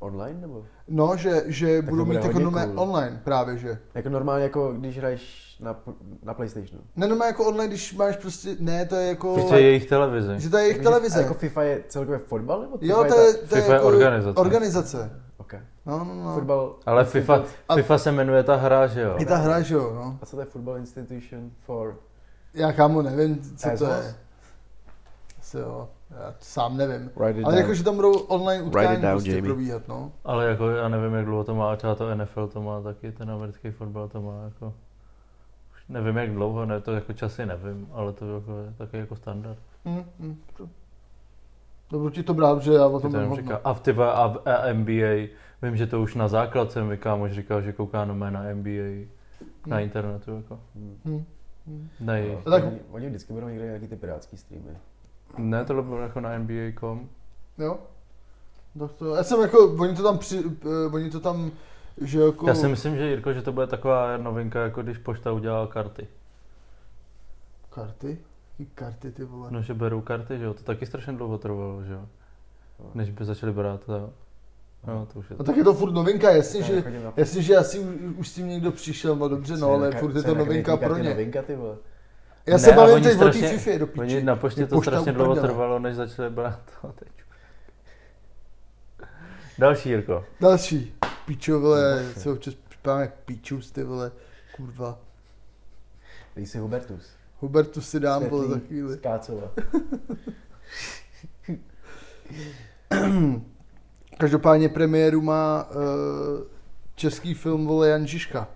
[0.00, 0.64] online nebo?
[0.88, 2.80] No, že, že to budou mít jako nové cool.
[2.80, 3.78] online právě, že.
[3.94, 5.76] Jako normálně jako když hraješ na,
[6.22, 6.82] na Playstationu.
[6.96, 10.32] Ne, no jako online, když máš prostě, ne, to je jako, Prostě jejich televizi.
[10.36, 11.18] že to je jejich Takže- televize.
[11.18, 13.72] A jako FIFA je celkově fotbal nebo Jo, FIFA to je, ta- to je, FIFA
[13.72, 14.40] je jako organizace.
[14.40, 15.20] organizace.
[15.36, 15.54] Ok.
[15.86, 16.34] No, no, no.
[16.34, 16.76] Fotbal.
[16.86, 19.14] Ale FIFA, A- FIFA se jmenuje ta hra, že jo?
[19.18, 20.18] I ta hra, že jo, no.
[20.22, 21.96] A co to je Football Institution for?
[22.54, 24.14] Já kámo nevím, co to je.
[25.40, 27.10] Asi jo, já sám nevím.
[27.16, 27.62] Write it Ale down.
[27.62, 29.52] jako, že tam budou online Write it utkání down, prostě Jamie.
[29.52, 30.12] probíhat, no.
[30.24, 33.30] Ale jako já nevím, jak dlouho to má, třeba to NFL to má taky, ten
[33.30, 34.66] americký fotbal to má jako...
[35.74, 39.16] už Nevím jak dlouho, ne, to jako časy nevím, ale to jako je taky jako
[39.16, 39.58] standard.
[39.84, 40.68] Hm, hm, to-
[41.90, 44.38] Dobře ti to brát, že já o tom to říká, a v ty a v
[44.48, 45.28] a NBA,
[45.62, 49.06] vím, že to už na základce mi kámoš říkal, že kouká na na NBA
[49.66, 49.80] na Hm.
[49.82, 50.60] internetu, jako.
[51.04, 51.24] Hm.
[52.00, 52.46] Na jejich.
[52.46, 54.70] No, Tak- oni, oni vždycky budou někde nějaký ty pirátský streamy.
[55.38, 57.08] Ne, tohle bylo jako na NBA.com.
[57.58, 57.78] Jo.
[58.78, 61.50] Tak to, já jsem jako, oni to tam při, uh, oni to tam,
[62.00, 62.48] že jako...
[62.48, 66.06] Já si myslím, že Jirko, že to bude taková novinka, jako když pošta udělala karty.
[67.70, 68.18] Karty?
[68.58, 69.48] Jaký karty, ty vole?
[69.50, 72.06] No, že berou karty, že jo, to taky strašně dlouho trvalo, že jo.
[72.94, 74.12] Než by začali brát to.
[74.86, 76.84] No, to už je No tak je to furt novinka, jasně, že,
[77.16, 80.22] jasně, že asi už, už s tím někdo přišel, no dobře, no, ale furt je
[80.22, 81.10] to novinka pro ně.
[81.10, 81.76] Novinka, ty vole.
[82.46, 84.22] Já Ne, se a bavím oni teď o té strašně- FIFA do Oni piči.
[84.24, 87.08] na poště to pošta strašně dlouho trvalo, než začali brát to teď.
[89.58, 90.24] Další Jirko.
[90.40, 90.94] Další.
[91.26, 94.12] Pičo, vole, se občas připadám jak pičus, ty vole,
[94.56, 94.98] kurva.
[96.36, 97.10] Dej si Hubertus.
[97.40, 98.92] Hubertu si dám, vole, za chvíli.
[98.92, 99.50] z Kácova.
[104.18, 105.76] Každopádně premiéru má uh,
[106.94, 108.48] český film, vole, Jan Žižka.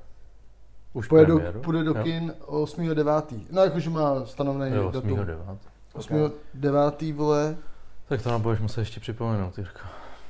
[0.94, 1.60] Už Půjde do, premiéru?
[1.60, 3.40] půjde do kin 8.9.
[3.50, 5.10] No jakože má stanovený Jo, datum.
[5.10, 5.56] 8.9.
[5.94, 7.14] 8.9.
[7.14, 7.56] vole.
[8.08, 9.78] Tak to nám budeš muset ještě připomenout, Jirko.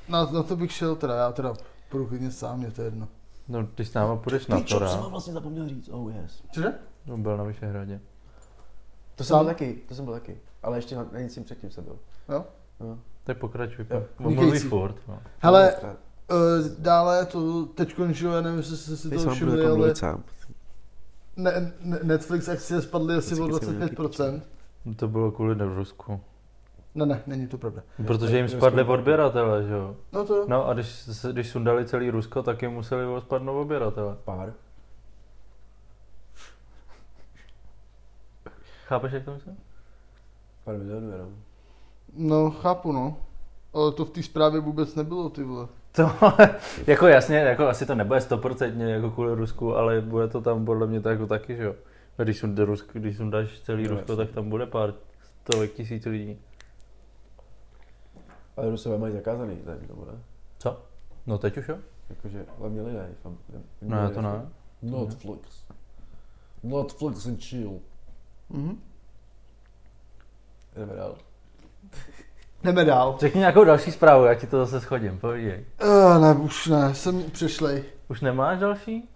[0.08, 1.54] Na, na to bych šel teda, já teda
[1.90, 3.08] půjdu klidně sám, mě to je jedno.
[3.48, 5.88] No, když s náma půjdeš na to, jsem vám vlastně zapomněl říct.
[5.92, 6.42] Oh yes.
[6.54, 6.72] Cože?
[7.06, 8.00] no, byl na Vyšehradě.
[9.14, 9.44] To jsem Sám?
[9.44, 10.36] byl taky, to jsem byl taky.
[10.62, 11.96] Ale ještě na, na nic tím předtím jsem byl.
[12.28, 12.44] Jo?
[12.80, 12.98] No.
[13.24, 13.86] Tak pokračuj.
[14.18, 14.96] Mluví furt.
[15.08, 15.18] No.
[15.38, 15.88] Hele, uh,
[16.78, 20.22] dále to teď končilo, já nevím, jestli jste si to všimli, ale sám.
[21.36, 24.42] Ne, ne, Netflix akcie spadly asi o Vždycky jsem nějaký 25%.
[24.96, 26.20] To bylo kvůli Rusku.
[26.94, 27.82] Ne, ne, není to pravda.
[28.06, 29.96] Protože jim spadly odběratele, že jo?
[30.12, 30.44] No to jo.
[30.48, 34.16] No a když, se- když sundali celý Rusko, tak jim museli spadnout odběratele.
[34.24, 34.52] Pár.
[38.86, 39.56] Chápeš, jak to myslím?
[40.64, 41.36] Pár milionů jenom.
[42.16, 43.16] No, chápu, no.
[43.74, 45.68] Ale to v té zprávě vůbec nebylo, ty vole.
[45.96, 46.10] To,
[46.86, 50.86] jako jasně, jako asi to nebude stoprocentně jako kvůli Rusku, ale bude to tam podle
[50.86, 51.74] mě tak, jako taky, že jo.
[52.16, 54.24] Když, sunde Rusk, když sundáš celý No, Rusko, jasně.
[54.26, 54.94] tak tam bude pár
[55.42, 56.38] stovek tisíc lidí.
[58.56, 60.18] Ale Rusové mají zakázaný ten, nebo ne?
[60.58, 60.82] Co?
[61.26, 61.78] No teď už jo?
[62.10, 63.08] Jakože, ale měli ne.
[63.22, 63.38] Fam,
[63.82, 64.46] No já to ne.
[64.82, 65.64] Netflix.
[66.62, 67.80] Netflix and chill.
[68.50, 68.80] Mhm.
[70.76, 71.16] Jdeme dál.
[72.64, 73.16] Jdeme dál.
[73.20, 75.64] Řekni nějakou další zprávu, já ti to zase schodím, povídej.
[75.84, 77.84] Uh, ne, už ne, jsem přešlej.
[78.08, 79.08] Už nemáš další?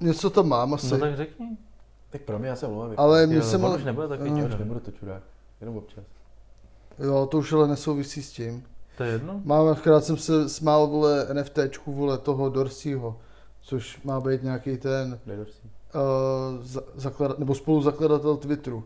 [0.00, 0.90] Něco tam mám asi.
[0.94, 1.46] No tak řekni.
[2.10, 2.94] Tak pro mě já se omlouvám.
[2.96, 4.58] Ale mě Jo, se on mo- už nebude takový Eh, Já už čurák.
[4.58, 5.22] nebudu to čurák.
[5.60, 6.04] Jenom občas.
[6.98, 8.64] Jo, to už ale nesouvisí s tím.
[8.96, 9.40] To je jedno?
[9.44, 13.16] Mám, akorát jsem se smál, vole, NFTčku, vole, toho Dorseyho,
[13.62, 15.18] což má být nějaký ten
[15.94, 16.00] uh,
[16.62, 18.84] za, zaklada, nebo spoluzakladatel Twitteru.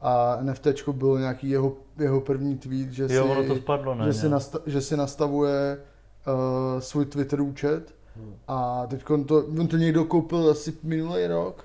[0.00, 4.06] A NFTčko bylo nějaký jeho, jeho první tweet, že Jo, si, ono to spadlo, ne?
[4.06, 5.78] že, si nasta, že si nastavuje
[6.26, 8.34] uh, svůj Twitter účet Hmm.
[8.48, 11.64] a teď to, on to někdo koupil asi minulý rok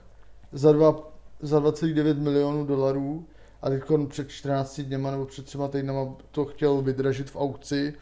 [0.52, 3.26] za, dva, za 2,9 milionů dolarů
[3.62, 7.94] a teď před 14 dněma nebo před třema týdnama to chtěl vydražit v aukci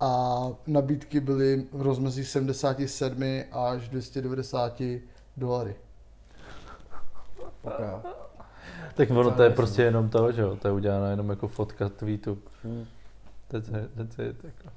[0.00, 4.82] a nabídky byly v rozmezí 77 až 290
[5.36, 5.76] dolary.
[7.62, 8.02] Poká.
[8.94, 10.56] Tak ono to je prostě jenom to, že jo?
[10.56, 12.38] To je uděláno jenom jako fotka tweetu.
[12.64, 12.86] Hmm.
[13.48, 14.68] That's it, that's it, jako.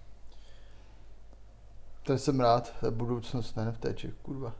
[2.03, 4.53] To jsem rád, to je budoucnost NFTček, kurva.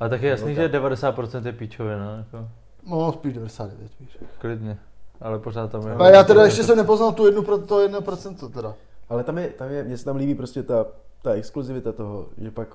[0.00, 0.82] Ale tak je jasný, No že tak.
[0.82, 2.48] 90% je píčovina, jako.
[2.86, 4.18] No, spíš 99 víš.
[4.38, 4.78] Klidně.
[5.20, 5.94] Ale pořád tam je...
[5.94, 8.74] A já teda ještě jsem nepoznal tu jednu, pro- to 1% teda.
[9.08, 10.86] Ale tam je, tam je, mně se tam líbí prostě ta,
[11.22, 12.68] ta exkluzivita toho, že pak,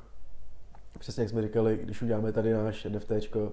[1.00, 3.52] přesně jak jsme říkali, když uděláme tady náš NFTčko,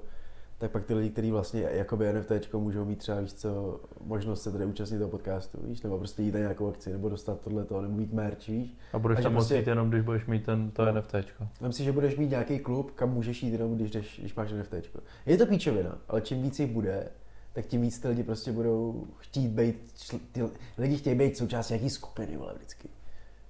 [0.58, 4.52] tak pak ty lidi, kteří vlastně jakoby NFTčko můžou mít třeba, víš co, možnost se
[4.52, 7.94] tady účastnit toho podcastu, víš, nebo prostě jít na nějakou akci, nebo dostat tohleto, nebo
[7.94, 8.76] mít merch, víš.
[8.92, 10.92] A budeš A tam moct prostě- jít jenom, když budeš mít ten, to No.
[10.92, 11.48] NFTčko.
[11.60, 14.52] Vem si, že budeš mít nějaký klub, kam můžeš jít jenom, když, jdeš, když máš
[14.52, 14.98] NFTčko.
[15.26, 17.08] Je to píčovina, ale čím víc jich bude,
[17.52, 19.92] tak tím víc ty lidi prostě budou chtít být,
[20.32, 20.42] ty
[20.78, 22.88] lidi chtějí být součástí nějaký skupiny, vole, vždycky.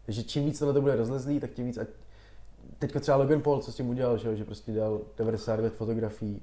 [0.07, 1.89] Takže čím víc tohle to bude rozlezlý, tak tím víc, ať...
[2.79, 6.43] Teďko třeba Logan Paul, co s tím udělal, že, že prostě dal 99 fotografií.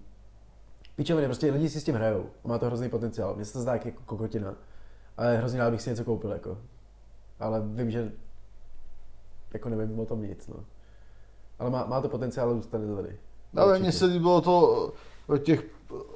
[0.95, 2.25] Píčoviny, prostě lidi si s tím hrajou.
[2.43, 3.35] Má to hrozný potenciál.
[3.35, 4.55] Mně se to zdá jako kokotina.
[5.17, 6.57] Ale hrozně rád bych si něco koupil, jako.
[7.39, 8.11] Ale vím, že
[9.53, 10.55] jako nevím o tom nic, no.
[11.59, 13.17] Ale má, má to potenciál, ale zůstane to tady.
[13.55, 13.83] Ale Určitě.
[13.83, 14.93] mně se líbilo to
[15.27, 15.63] od těch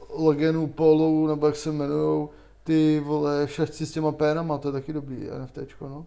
[0.09, 2.29] legenů Polů, nebo jak se jmenujou,
[2.63, 6.05] ty vole šachci s těma pénama, to je taky dobrý NFTčko, no.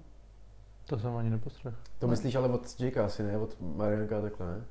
[0.86, 1.76] To jsem ani nepostrhl.
[1.98, 3.38] To myslíš ale od Jakea asi, ne?
[3.38, 4.64] Od Marianka takhle, ne?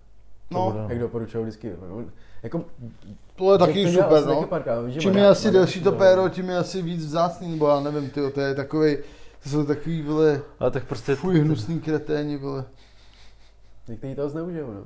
[0.51, 1.75] To No, bude, Jak doporučují vždycky.
[2.43, 2.65] Jako,
[3.35, 4.43] to je taky to super, asi no.
[4.47, 8.09] párkrát, Čím je asi delší to péro, tím je asi víc vzácný, nebo já nevím,
[8.09, 8.97] tyjo, to je takový,
[9.43, 11.15] to jsou takový, vole, Ale tak prostě...
[11.15, 12.65] fuj, hnusný kreténi, vole.
[13.87, 14.83] Někteří toho zneužijou, no.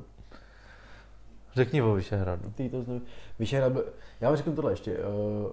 [1.56, 2.42] Řekni o Vyšehradu.
[2.46, 3.08] Někteří toho zneužijou.
[3.40, 3.86] Vyšehrad, byl-
[4.22, 4.98] já vám řeknu tohle ještě.
[4.98, 5.52] Uh,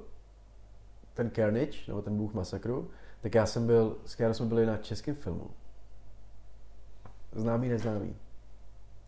[1.14, 4.76] ten Carnage, nebo ten Bůh masakru, tak já jsem byl, s Károu jsme byli na
[4.76, 5.50] českém filmu.
[7.32, 8.14] Známý, neznámý.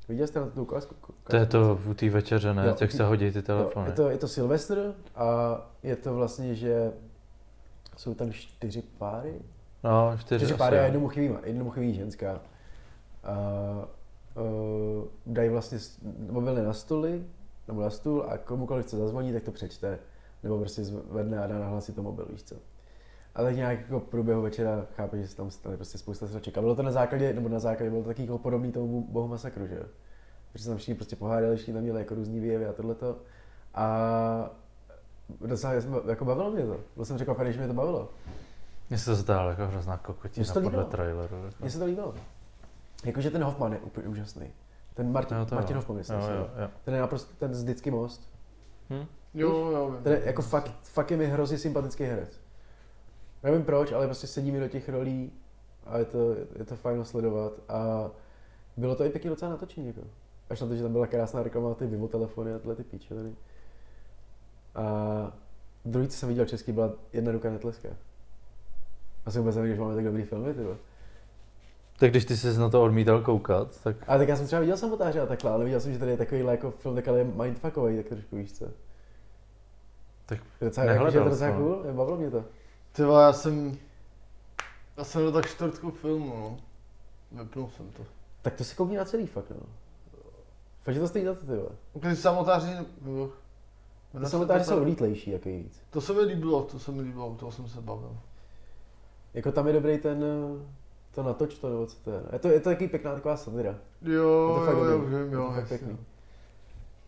[0.09, 0.95] Viděl jste na tu ukázku?
[1.29, 2.67] To je to u té večeře, ne?
[2.67, 3.89] Jo, Jak se hodí ty Jo, telefony.
[3.89, 5.27] je, to, je to Silvestr a
[5.83, 6.93] je to vlastně, že
[7.97, 9.35] jsou tam čtyři páry.
[9.85, 10.85] No, čtyři, Čtyři páry a jo.
[10.85, 12.41] jednomu chybí, jednomu chybí ženská.
[13.25, 13.33] A
[14.35, 15.79] uh, dají vlastně
[16.31, 17.25] mobily na stoly,
[17.69, 19.99] nebo na stůl a komukoliv chce zazvoní, tak to přečte.
[20.43, 22.55] Nebo prostě zvedne a dá na hlasy to mobil, víš co.
[23.35, 26.59] Ale nějak jako v průběhu večera chápu, že se tam stane prostě spousta sraček.
[26.59, 29.29] A bylo to na základě, nebo na základě, bylo to taky jako podobný tomu bohu
[29.29, 29.85] masakru, že jo?
[30.53, 33.17] Protože se tam všichni prostě pohádali, všichni tam měli jako různý výjevy a tohleto.
[33.75, 34.51] A
[35.41, 36.81] docela jsem, jako bavilo mě to.
[36.97, 38.11] Byl jsem překvapený, že mě to bavilo.
[38.91, 40.85] Mně se to zdálo jako hrozná kokotina podle líbilo.
[40.85, 41.37] traileru.
[41.37, 41.57] Jako.
[41.61, 42.15] Mně se to líbilo.
[43.05, 44.51] Jakože ten Hoffman je úplně úžasný.
[44.95, 45.79] Ten Martin, Jo, to Martin jo.
[45.79, 46.69] Hoffman, myslím, jo, si, jo, jo.
[46.85, 48.31] Ten je naprosto, ten z vždycky most.
[48.91, 49.07] Hm?
[49.35, 50.03] Jo, jo, vím.
[50.03, 52.44] Ten je jako fakt, fakt je mi hrozně sympatický herec.
[53.45, 55.33] Nevím proč, ale prostě sedí mi do těch rolí
[55.87, 58.11] a je to, je to fajn sledovat a
[58.77, 60.01] bylo to i pěkně docela natočení, jako.
[60.51, 63.35] Až na to, že tam byla krásná reklama ty Vivo telefony a tyhle ty píčoviny.
[64.75, 64.85] A
[65.85, 67.89] druhý, co jsem viděl český, byla jedna ruka netleska.
[69.27, 70.63] A jsem vůbec nevěděl, že máme tak dobrý filmy, ty.
[71.99, 74.77] Tak když ty jsi na to odmítal koukat, tak Ale tak já jsem třeba viděl
[74.77, 77.25] samotáře a takhle, ale viděl jsem, že tady je takový jako film, tak ale je
[77.25, 78.65] mindfuckový, tak trošku víš co.
[80.27, 82.45] Tak je docela, jako, že je to docela cool, bavilo mě to.
[82.97, 83.79] Ty já jsem...
[84.97, 86.59] Já jsem do tak čtvrtku filmu, no.
[87.43, 88.03] Vypnul jsem to.
[88.43, 89.67] Tak to si koukni na celý fakt, no.
[90.83, 91.69] Fakt, že to stojí za to, ty vole.
[92.01, 92.73] Ty samotáři...
[93.07, 93.31] jo.
[94.21, 95.81] Ty samotáři jsou lítlejší, jako víc.
[95.91, 98.17] To se mi líbilo, to se mi líbilo, toho jsem se bavil.
[99.35, 100.67] Jako tam je dobrý ten, eh,
[101.15, 102.21] to natoč to, nebo co to je.
[102.33, 103.75] Je to, je to taky pěkná taková satira.
[104.03, 105.15] Jo, Je to fakt jo, jo, dobrý.
[105.15, 105.79] vím, Je to jo, jasně.
[105.79, 105.99] pěkný.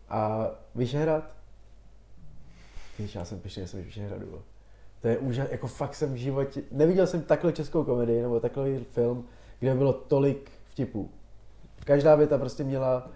[0.09, 1.23] A Vyšehrad?
[2.99, 4.41] Víš, já jsem pišný, že jsem Vyšehradu.
[5.07, 8.77] To je úžas, jako fakt jsem v životě, neviděl jsem takhle českou komedii, nebo takový
[8.91, 9.25] film,
[9.59, 11.09] kde bylo tolik vtipů.
[11.85, 13.09] Každá věta prostě měla,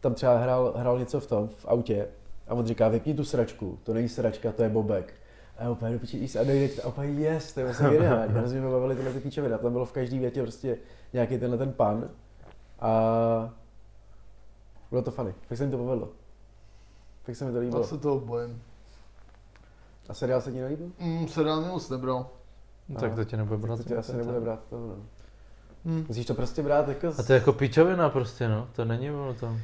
[0.00, 2.08] tam třeba hrál, hrál něco v tom, v autě,
[2.48, 5.14] a on říká, vypni tu sračku, to není sračka, to je bobek.
[5.58, 8.34] A já úplně do a dojde a úplně yes, to je vlastně geniální.
[8.34, 9.54] Hrozně mě bavily tyhle ty píčoviny.
[9.54, 10.78] A tam bylo v každý větě prostě
[11.12, 12.10] nějaký tenhle ten pan.
[12.80, 13.54] A
[14.90, 15.34] bylo to funny.
[15.48, 16.08] Fakt se mi to povedlo.
[17.24, 17.84] Fakt se mi to Já líbilo.
[17.84, 18.62] se toho bojím.
[20.08, 20.86] A seriál se ti nelíbil?
[21.00, 22.26] Mm, seriál mě moc nebral.
[22.94, 23.16] tak Aha.
[23.16, 23.76] to tě nebude brát.
[23.76, 24.96] To tě asi nebude brát to, no.
[25.84, 26.04] Hm.
[26.08, 27.08] Musíš to prostě brát jako...
[27.18, 28.68] A to je jako pičovina prostě, no.
[28.72, 29.56] To není ono to.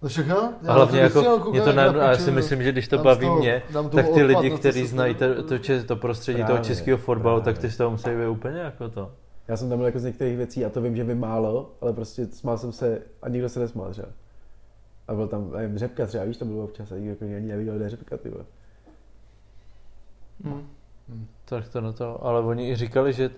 [0.00, 0.54] To všechno?
[0.68, 2.98] A hlavně jako, mě to jak na na, a já si myslím, že když to
[2.98, 5.54] z baví toho- mě, tak ty odpad lidi, kteří znají to, to,
[5.86, 9.12] to prostředí Právě, toho českého fotbalu, tak ty z toho musí být úplně jako to.
[9.48, 11.92] Já jsem tam byl jako z některých věcí a to vím, že vím málo, ale
[11.92, 14.08] prostě smál jsem se a nikdo se nesmál třeba.
[15.08, 17.74] A byl tam, nevím, řepka třeba, víš, to bylo občas a nikdo jako ani neviděl,
[17.74, 18.44] kde je řepka, ty vole.
[20.44, 20.66] Hm.
[21.08, 21.26] Hm.
[21.44, 23.30] Tak to na to, ale oni i říkali, že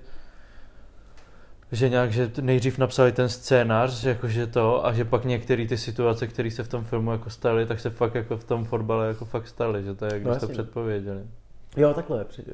[1.73, 5.79] že nějak, že nejdřív napsali ten scénář, že jakože to, a že pak některé ty
[5.79, 9.09] situace, které se v tom filmu jako staly, tak se fakt jako v tom fotbale
[9.09, 11.27] jako fakt staly, že to je, jak No když to předpověděli.
[11.77, 12.45] Jo, takhle, při.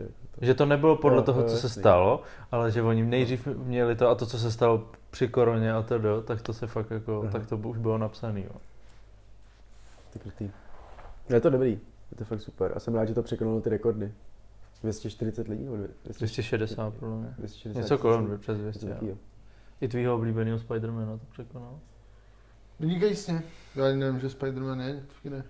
[0.40, 1.80] Že to nebylo podle Jo, toho, jo, co se jasný.
[1.82, 5.82] stalo, ale že oni nejdřív měli to a to, co se stalo při koroně a
[5.82, 7.30] to, tak to se fakt jako, Aha.
[7.32, 8.40] tak to už bylo napsané.
[8.40, 8.50] Jo.
[10.12, 10.50] Ty krutý.
[11.28, 11.70] Je to dobrý,
[12.10, 12.72] je to fakt super.
[12.76, 14.12] A jsem rád, že to překonalo ty rekordy.
[14.84, 17.34] 240 lidí, nebo 200, 260 podle mě.
[17.38, 18.40] 260 Něco kolem tisíc.
[18.40, 18.80] přes Je 200.
[18.80, 18.94] to jo.
[18.94, 19.16] taky, jo.
[19.80, 21.78] I tvýho oblíbeného Spidermana to překonal.
[22.80, 23.42] Vynikajícně.
[23.74, 25.44] Já ani nevím, že Spider-Man je, ne.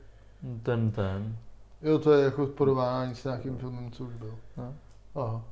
[0.63, 1.37] Ten, ten.
[1.83, 4.35] Jo, to je jako porovnání s nějakým filmem, co už byl.
[4.57, 4.75] No.
[5.15, 5.45] Aha.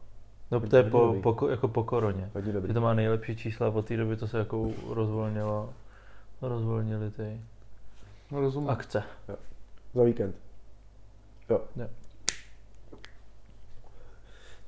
[0.51, 2.31] No to je po, po, ko- jako po koroně.
[2.67, 5.73] Že to má nejlepší čísla a od té doby to se jako rozvolnilo.
[6.43, 7.41] Rozvolnili ty
[8.31, 8.71] No, rozumím.
[8.71, 9.03] akce.
[9.95, 10.35] Za víkend.
[11.51, 11.61] Jo.
[11.77, 11.87] Jo.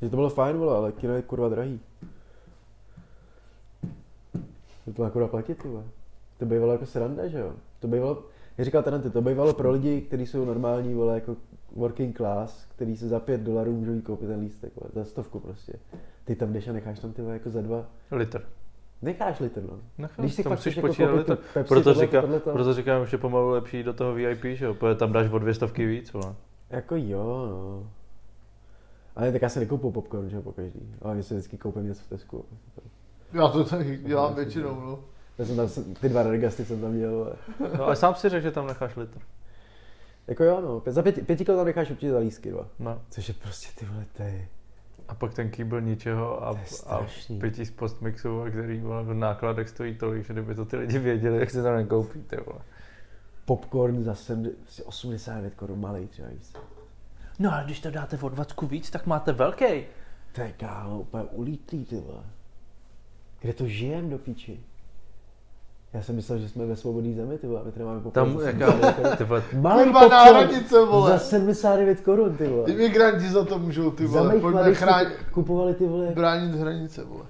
[0.04, 1.80] Že to bylo fajn, vole, ale kino je kurva drahý.
[4.84, 5.82] To to má kurva platit, ty vole.
[6.38, 7.52] To bývalo jako sranda, že jo?
[7.80, 8.22] To bývalo,
[8.58, 11.36] jak říkal Taranty, to bývalo pro lidi, kteří jsou normální, vole, jako
[11.76, 15.72] working class, který se za pět dolarů můžou koupit ten lístek, vole, za stovku prostě.
[16.24, 18.42] Ty tam jdeš a necháš tam ty vole, jako za dva, Litr.
[19.02, 19.78] necháš litr, no.
[19.98, 21.36] Nechám, Když si fakt musíš jako počítat litr.
[21.54, 22.52] Pepsi, Proto, tohle- říká, tohleto.
[22.52, 24.74] proto říkám, že pomalu lepší do toho VIP, že jo?
[24.74, 26.34] Protože tam dáš o dvě stovky víc, vole.
[26.70, 27.86] Jako jo, no.
[29.16, 30.94] Ale tak já si nekoupu popcorn, že jo, po každý.
[31.02, 32.44] Ale si vždycky koupím něco v Tesku.
[33.32, 34.98] Já to tak dělám většinou, no.
[35.38, 35.68] Já jsem tam,
[36.00, 37.22] ty dva regasty jsem tam měl.
[37.24, 37.36] ale-
[37.78, 39.18] No ale sám si řekl, že tam necháš litr.
[40.26, 40.80] Jako jo, no.
[40.80, 42.66] Pět, za pěti, pěti kilo tam necháš určitě za lísky, dva.
[42.78, 43.00] No.
[43.10, 44.48] Což je prostě ty vole, je,
[45.08, 47.06] A pak ten kýbl ničeho a, a
[47.40, 50.98] pití z postmixu, a který vole, v nákladech stojí tolik, že kdyby to ty lidi
[50.98, 52.58] věděli, jak se tam nekoupíte, vole.
[53.44, 56.52] Popcorn za 70, 89 korun malý třeba víc.
[57.38, 59.64] No ale když to dáte o 20 víc, tak máte velký.
[60.32, 62.22] To je kámo, úplně ulítlý, ty vole.
[63.40, 64.60] Kde to žijem do píči?
[65.92, 68.30] Já jsem myslel, že jsme ve svobodné zemi, ty vole, a my tady máme popcorn
[68.32, 69.16] Tam za jaká, 79 korun.
[69.16, 71.10] ty vole, Malý Kurva, vole.
[71.10, 72.70] za 79 korun, ty vole.
[72.70, 74.32] Imigranti za to můžou, ty Za vole.
[74.34, 77.24] mých Pojďme chránit, kupovali ty vole, bránit hranice, vole.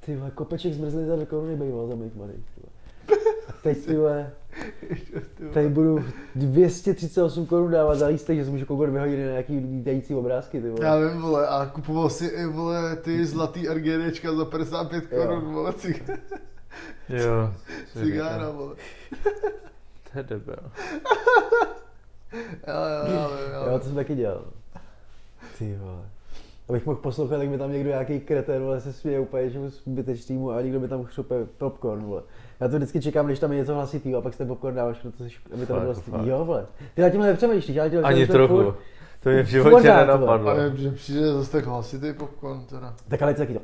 [0.00, 2.72] ty vole, kopeček zmrzlý za 2 koruny býval za mých mladých, ty vole.
[3.66, 4.30] Teď ty vole,
[5.54, 9.58] tady budu 238 korun dávat za lístek, že si můžu koukat dvě hodiny na nějaký
[9.58, 10.84] lítající obrázky, ty vole.
[10.86, 15.22] Já vím, vole, a kupoval si i, vole, ty zlatý RGDčka za 55 Jo.
[15.22, 16.18] korun, vole, cig-
[17.08, 17.52] Jo.
[18.02, 18.74] cigára, vole.
[20.12, 20.56] To je debil.
[22.66, 22.74] Jo,
[23.08, 23.78] jo, jo, Jo, jo.
[23.78, 24.44] to jsem taky dělal.
[25.58, 26.02] Ty vole.
[26.68, 30.50] Abych mohl poslouchat, tak mi tam někdo nějaký kreten, vole, se směje úplně, že zbytečnýmu
[30.50, 32.22] a někdo mi tam chřupe popcorn, vole.
[32.60, 34.98] Já to vždycky čekám, když tam je něco hlasitýho a pak si ten popcorn dáváš,
[34.98, 36.02] protože aby to nebylo fakt.
[36.02, 36.28] stydný.
[36.28, 36.66] Jo, vole.
[36.94, 38.54] Ty na tímhle nepřemýšlíš, já tímhle Ani trochu.
[38.62, 38.76] furt.
[39.22, 40.50] To mě v životě nenapadlo.
[40.50, 42.94] Ale že přijde zase tak hlasitý popcorn, teda.
[43.08, 43.60] Tak ale je to taky to.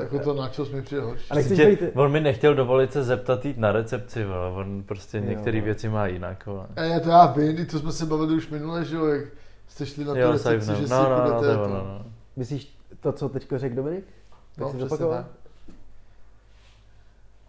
[0.00, 1.24] Jako to načos mi přijde horší.
[1.30, 4.50] Ale Prostě být, on mi nechtěl dovolit se zeptat jít na recepci, vole.
[4.50, 5.64] on prostě některé vole.
[5.64, 6.46] věci má jinak.
[6.46, 6.66] Vole.
[6.96, 9.24] E, to já vím, to jsme se bavili už minule, že jo, jak
[9.68, 11.62] jste šli na tu Jo, recepci, že si No, no, no, půjdete to je to.
[11.64, 12.04] ono, no.
[12.36, 14.04] myslíš to, co teďko řekl Dominik?
[14.04, 15.24] Tak No, si přesně zopakoval?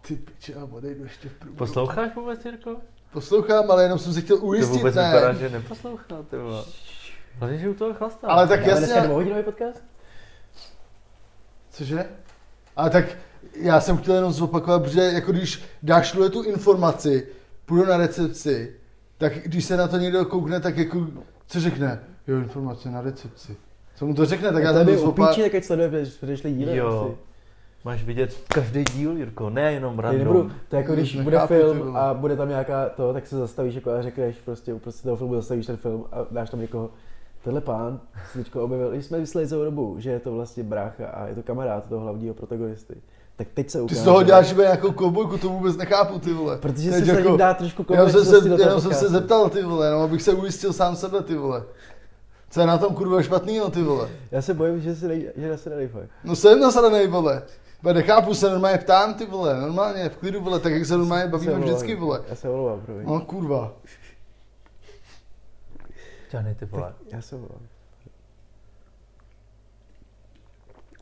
[0.08, 1.58] Ty piče, já odejdu ještě v průběhu.
[1.58, 2.76] Posloucháš vůbec, Jirko?
[3.12, 5.10] Poslouchám, ale jenom jsem si chtěl To ujistit, vůbec ne.
[5.12, 6.64] vypadá, že neposlouchá, ty vole.
[7.38, 8.26] Hlavně, že u toho chlastá.
[8.28, 9.84] Ale tak dneska jasně, dvouhodinový podcast?
[11.70, 12.04] cože?
[12.76, 13.04] Ale tak
[13.54, 17.28] já jsem chtěl jenom zopakovat, protože jako když dáš tuhle tu informaci,
[17.66, 18.76] půjdu na recepci,
[19.18, 21.06] tak když se na to někdo koukne, tak jako,
[21.46, 22.00] co řekne?
[22.26, 23.56] Jo, informace na recepci.
[23.96, 25.28] Co mu to řekne, tak já tam tady to u zopa...
[25.28, 26.76] píči, tak ať sleduje předešlý díly.
[26.76, 27.10] Jo.
[27.12, 27.29] asi.
[27.84, 30.34] Máš vidět každý díl, Jirko, nejenom Tady random.
[30.36, 33.26] nebudu, to je jako když Nechápu, bude ty film a bude tam nějaká to, tak
[33.26, 36.60] se zastavíš jako a řekneš prostě uprostřed toho filmu zastavíš ten film a dáš tam
[36.60, 36.90] někoho.
[37.44, 38.00] Tenhle pán
[38.32, 41.34] se teďko objevil, když jsme mysleli celou dobu, že je to vlastně brácha a je
[41.34, 42.94] to kamarád toho hlavního protagonisty.
[43.36, 44.00] Tak teď se Ty ukáže.
[44.00, 46.58] z toho děláš iba nějakou kovbojku, to vůbec nechápu, ty vole.
[46.58, 49.62] Protože je se jako- jako, dá trošku Já jsem, se, jenom jsem se zeptal, ty
[49.62, 51.62] vole, no, abych se ujistil sám sebe, ty vole.
[52.50, 54.08] Co je na tom kurva špatnýho, ty vole?
[54.30, 56.08] Já se bojím, že, si nej, že se fakt.
[56.24, 57.42] No jsem nasranej, vole.
[57.82, 61.26] Ba nechápu se, normálně ptám, ty vole, normálně, v klidu, vole, tak jak se normálně
[61.26, 62.22] bavíme vždycky, vole.
[62.28, 63.06] Já se omlouvám, promiň.
[63.06, 63.72] No kurva.
[66.30, 66.94] Žádný ty vole.
[67.12, 67.60] Já se omlouvám.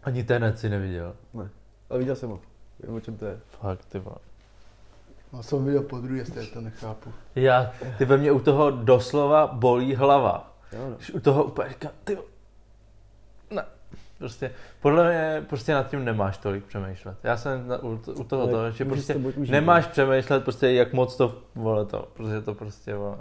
[0.04, 1.16] Ani Tenet si neviděl.
[1.34, 1.50] Ne,
[1.90, 2.40] ale viděl jsem ho.
[2.82, 3.40] Vím, o čem to je.
[3.60, 4.16] Fakt, ty vole.
[5.32, 7.12] No jsem viděl po druhé, jestli to nechápu.
[7.34, 10.56] Já, ty ve mně u toho doslova bolí hlava.
[10.72, 10.96] Jo, no.
[10.96, 12.18] Už u toho úplně říkám, ty.
[13.50, 13.64] Ne.
[14.18, 14.50] Prostě,
[14.82, 17.16] podle mě prostě nad tím nemáš tolik přemýšlet.
[17.22, 19.90] Já jsem na, u, u toho toho, že prostě to buď nemáš no.
[19.90, 23.16] přemýšlet prostě jak moc to, vole to, protože to prostě, vole.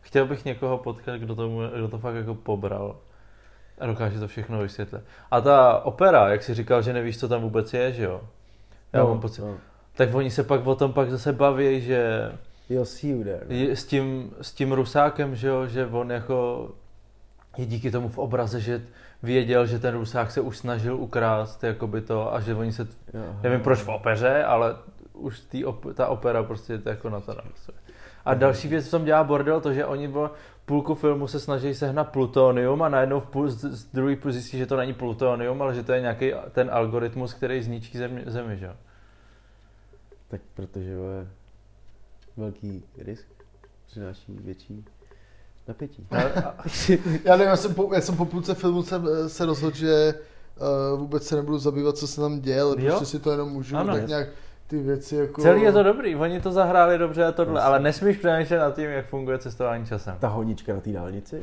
[0.00, 2.96] Chtěl bych někoho potkat, kdo, tomu, kdo to fakt jako pobral
[3.78, 5.02] a dokáže to všechno vysvětlit.
[5.30, 8.20] A ta opera, jak jsi říkal, že nevíš, co tam vůbec je, že jo?
[8.92, 9.40] Já No, mám pocit.
[9.42, 9.54] no.
[9.96, 12.32] Tak oni se pak o tom pak zase baví, že
[12.70, 13.76] Jo, see you there.
[13.76, 16.70] s tím, s tím Rusákem, že jo, že on jako
[17.56, 18.82] je díky tomu v obraze, že
[19.22, 23.36] věděl, že ten Rusák se už snažil ukrást jakoby to a že oni se, Jo,
[23.42, 23.64] nevím aha.
[23.64, 24.76] proč v opeře, ale
[25.12, 27.78] už tý op, ta opera prostě to jako na to navazuje.
[28.24, 30.30] A další věc, co tam dělá bordel, to, že oni v
[30.64, 34.58] půlku filmu se snaží sehnat plutonium a najednou v půl, z, z druhý půl zjistí,
[34.58, 38.56] že to není plutonium, ale že to je nějaký ten algoritmus, který zničí zemi, zemi
[38.56, 38.74] že jo.
[40.28, 41.26] Tak protože vole,
[42.36, 43.26] velký risk
[43.86, 44.84] přináší větší
[45.68, 46.06] napětí.
[47.24, 50.14] Já nevím, já jsem po, já jsem po půlce filmu se, se rozhodl, že
[50.94, 53.76] uh, vůbec se nebudu zabývat, co se tam děje, ale prostě si to jenom můžu
[53.76, 53.94] Ano.
[53.94, 54.28] tak nějak
[54.66, 55.42] ty věci jako...
[55.42, 57.66] Celý je to dobrý, oni to zahráli dobře a tohle, Jasně.
[57.66, 60.16] ale nesmíš přemýšlet nad tím, jak funguje cestování časem.
[60.20, 61.42] Ta honička na té dálnici,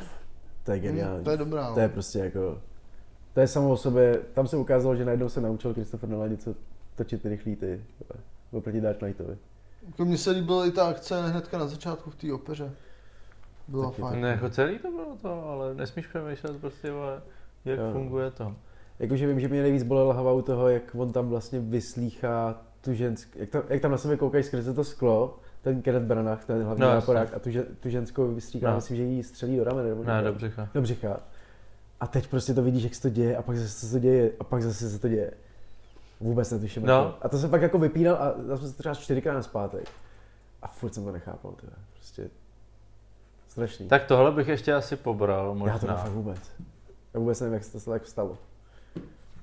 [0.63, 1.23] to je Hm, geniální.
[1.23, 1.73] to je dobrá, no.
[1.73, 2.57] To je prostě jako,
[3.33, 6.55] to je samo o sobě, tam se ukázalo, že najednou se naučil Christopher Nolan něco
[6.95, 7.81] točit ty rychlý ty,
[8.51, 9.37] oproti Dark Knightovi.
[9.97, 12.71] Mně se líbila i ta akce hnedka na začátku v té opeře.
[13.71, 14.21] Taky fajn.
[14.21, 17.21] Ne, jako celý to bylo to, ale nesmíš přemýšlet prostě, vole,
[17.65, 17.89] jak Jo.
[17.93, 18.55] funguje to.
[18.99, 22.93] Jakože vím, že mě nejvíc bolela hlava u toho, jak on tam vlastně vyslýchá tu
[22.93, 26.63] ženskou, jak tam, jak tam na sebe koukají skrze to sklo, ten Kenneth Branagh, ten
[26.63, 28.71] hlavní No, no, náporák, a tu, že, tu ženskou vystříká, No.
[28.71, 28.75] no.
[28.77, 29.89] myslím, že jí střelí do ramene.
[29.89, 30.29] Nebo Ne, někde.
[30.29, 30.69] do břicha.
[30.73, 31.19] do břicha.
[31.99, 34.31] A teď prostě to vidíš, jak se to děje, a pak zase se to děje,
[34.39, 35.31] a pak zase se to děje.
[36.19, 36.85] Vůbec netuším.
[36.85, 36.93] No.
[36.93, 37.13] jako.
[37.21, 39.87] A to jsem fakt jako vypínal a jsem se to třeba čtyřikrát na zpátek.
[40.61, 41.73] A furt jsem to nechápal, teda.
[41.93, 42.29] Prostě
[43.49, 43.87] strašný.
[43.87, 45.73] Tak tohle bych ještě asi pobral, možná.
[45.73, 46.39] Já to nevím vůbec.
[47.13, 48.37] Já vůbec nevím, jak se to tak stalo.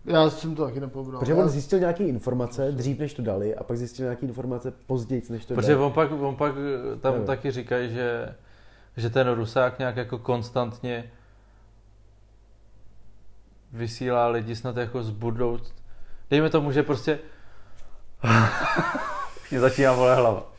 [0.04, 1.20] Já jsem to taky nepobral.
[1.20, 5.22] Protože on zjistil nějaké informace dřív, než to dali, a pak zjistil nějaké informace později,
[5.30, 5.84] než to Protože dali.
[5.84, 6.54] on pak, on pak
[7.00, 7.26] tam Nevím.
[7.26, 8.34] taky říkají, že,
[8.96, 11.10] že ten Rusák nějak jako konstantně
[13.72, 15.58] vysílá lidi snad jako z budou.
[16.30, 17.18] Dejme tomu, že prostě
[19.50, 20.55] mě začíná vole hlava.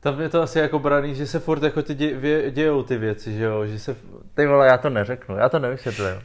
[0.00, 3.32] Tam je to asi jako braný, že se furt jako ty dě, dějou ty věci,
[3.32, 3.96] že jo, že se,
[4.34, 6.22] ty vole, já to neřeknu, já to nevysvětlím.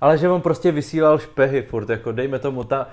[0.00, 2.88] Ale že on prostě vysílal špehy furt, jako dejme tomu, ta,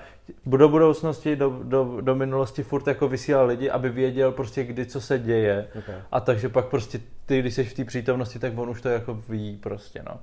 [0.46, 5.00] do budoucnosti, do, do, do minulosti furt jako vysílal lidi, aby věděl prostě kdy co
[5.00, 5.68] se děje.
[5.78, 5.94] Okay.
[6.12, 9.14] A takže pak prostě ty, když jsi v té přítomnosti, tak on už to jako
[9.28, 10.20] ví prostě, no.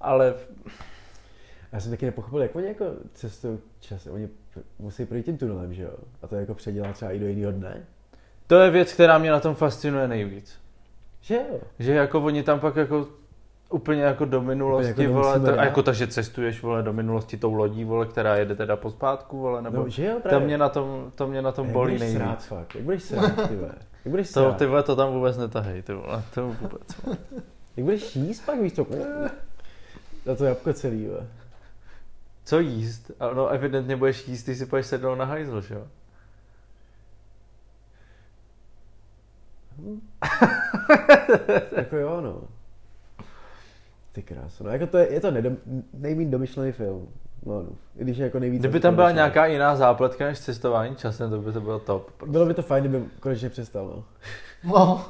[0.00, 0.34] Ale
[1.72, 4.28] Já jsem taky nepochopil, jak oni jako cestují čas, oni
[4.78, 5.94] musí projít tím tunelem, že jo?
[6.22, 7.86] A to jako předělat třeba i do jiného dne.
[8.52, 10.58] To je věc, která mě na tom fascinuje nejvíc.
[11.20, 11.58] Že jo?
[11.78, 13.06] Že jako oni tam pak jako
[13.70, 17.36] úplně jako do minulosti, Úplně jako vole, to, a jako takže cestuješ, vole, do minulosti
[17.36, 19.76] tou lodí, vole, která jede teda pospátku, vole, nebo...
[19.76, 20.46] No, že jo, to právě.
[20.46, 22.44] mě na tom, to mě na tom Jak bolí budeš srát, nejvíc.
[22.44, 22.74] fakt?
[22.74, 23.74] Jak budeš srát, ty vole?
[24.04, 24.56] Jak budeš To, srát?
[24.56, 26.96] ty vole, to tam vůbec netahej, ty vole, to vůbec.
[27.04, 27.16] vole.
[27.76, 28.86] Jak budeš jíst pak, víš co?
[30.26, 31.26] Na to jabko celý, vole.
[32.44, 33.10] Co jíst?
[33.34, 35.82] No evidentně budeš jíst, ty si půjdeš sednout na hajzl, že jo?
[41.76, 42.40] jako jo, no.
[44.12, 44.64] Ty kráso.
[44.64, 45.56] No jako to je, je to nedom,
[45.94, 47.08] nejmín domyšlený film.
[47.46, 47.70] No, no.
[47.98, 48.60] I když je jako nejvíc...
[48.60, 49.16] Kdyby tam byla domyšlený.
[49.16, 52.10] nějaká jiná zápletka než cestování časem, to by to bylo top.
[52.26, 54.04] Bylo by to fajn, kdyby konečně přestal, no.
[54.64, 55.06] No,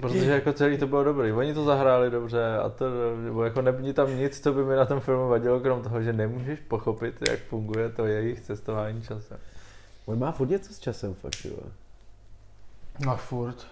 [0.00, 1.32] Protože jako celý to bylo dobrý.
[1.32, 2.84] Oni to zahráli dobře a to,
[3.24, 6.12] nebo jako nebylo tam nic, co by mi na tom filmu vadilo, krom toho, že
[6.12, 9.38] nemůžeš pochopit, jak funguje to jejich cestování časem.
[10.06, 11.56] On má furt něco s časem, fakt, jo.
[13.04, 13.66] No furt.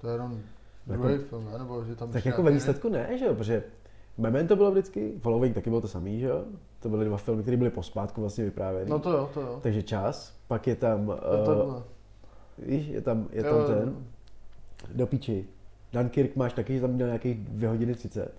[0.00, 0.40] To je jenom
[0.86, 1.58] Jako- druhý film, ne?
[1.58, 3.62] Nebo že tam Tak jako ve výsledku ne, že jo, protože
[4.18, 6.44] Memento bylo vždycky, Following taky bylo to samý, že jo.
[6.80, 8.90] To byly dva filmy, které byly pospátku vlastně vyprávěny.
[8.90, 9.58] No to jo, to jo.
[9.62, 11.06] Takže čas, pak je tam,
[11.44, 11.82] To uh,
[12.66, 13.66] víš, je tam, je Jo, tam jo.
[13.66, 13.96] ten,
[14.94, 15.46] do píči.
[15.92, 18.34] Dunkirk máš taky, že tam měl nějakých 2 hodiny 30,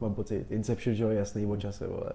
[0.00, 0.50] mám pocit.
[0.50, 2.10] Inception, že jo, jasný o čase, vole.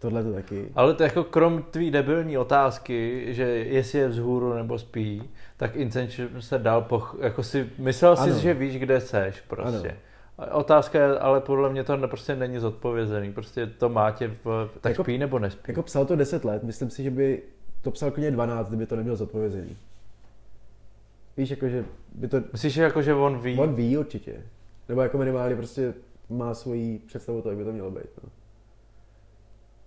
[0.00, 0.68] Tohle to taky.
[0.74, 5.22] Ale to jako krom tvý debilní otázky, že jestli je vzhůru nebo spí,
[5.56, 7.16] tak Inception se dal poch...
[7.20, 8.38] jako si, myslel jsi, Ano.
[8.38, 9.96] že víš, kde seš prostě.
[10.38, 13.32] A Otázka je, ale podle mě to prostě není zodpovězený.
[13.32, 14.70] Prostě to má tě v...
[14.80, 15.62] Tak Jako- spí nebo nespí?
[15.68, 17.42] Jako psal to 10 let, myslím si, že by
[17.82, 19.76] to psal klidně 12, kdyby to neměl zodpovězený.
[21.36, 21.84] Víš, jako, že
[22.14, 23.58] by to, Myslíš, že jako, že on ví?
[23.58, 24.34] on ví určitě.
[24.88, 25.94] Nebo jako minimálně prostě
[26.30, 28.10] má svoji představu toho, jak by to mělo být.
[28.24, 28.28] No.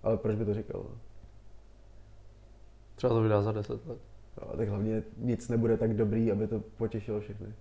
[0.04, 0.86] Ale proč by to říkal?
[2.94, 3.98] Třeba to vydá za 10 let.
[4.40, 7.54] No, tak hlavně nic nebude tak dobrý, aby to potěšilo všechny.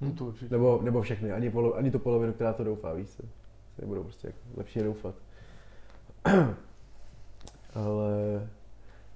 [0.00, 0.54] No to určitě.
[0.54, 3.08] Nebo, nebo všechny, ani, polo, ani tu polovinu, která to doufá, víš?
[3.08, 5.14] Se budou prostě jako lepší doufat.
[7.74, 8.48] Ale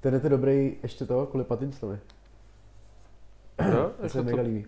[0.00, 1.98] ten je to dobrý ještě to, kvůli Pattinsonovi.
[3.72, 3.92] Jo?
[4.00, 4.36] To se mi to...
[4.36, 4.66] mega líbí.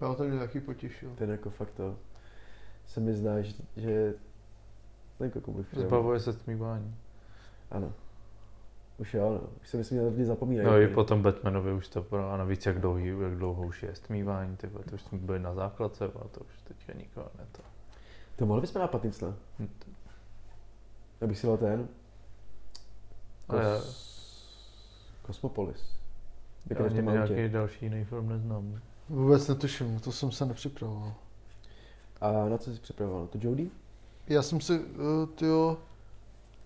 [0.00, 1.10] Já to mě taky potěšil.
[1.18, 1.96] Ten jako fakt to
[2.86, 4.14] se mi zdá, že, že
[5.22, 5.66] ten jako bych.
[5.72, 6.94] Zbavuje se tmívání.
[7.70, 7.92] Ano.
[8.98, 9.48] Už jo, no.
[9.62, 10.68] Už se myslím, že lidi zapomínají.
[10.68, 10.94] No i úplně.
[10.94, 14.56] po tom Batmanovi už to pro, a navíc jak, dlouhý, jak dlouho už je stmívání,
[14.56, 17.62] ty to už jsme byli na základce, a to už teďka nikoho ne to.
[18.36, 19.36] To mohli bychom dát Pattinsona.
[21.20, 21.88] Abych si dal ten.
[23.48, 23.80] Ale já,
[25.22, 25.96] Kosmopolis.
[26.70, 28.80] já Jako v ani nějaký další jiný film neznám.
[29.08, 31.14] Vůbec netuším, to jsem se nepřipravoval.
[32.20, 33.26] A na co jsi připravoval?
[33.26, 33.68] To Jodie?
[34.28, 35.78] Já jsem si, uh, tyjo,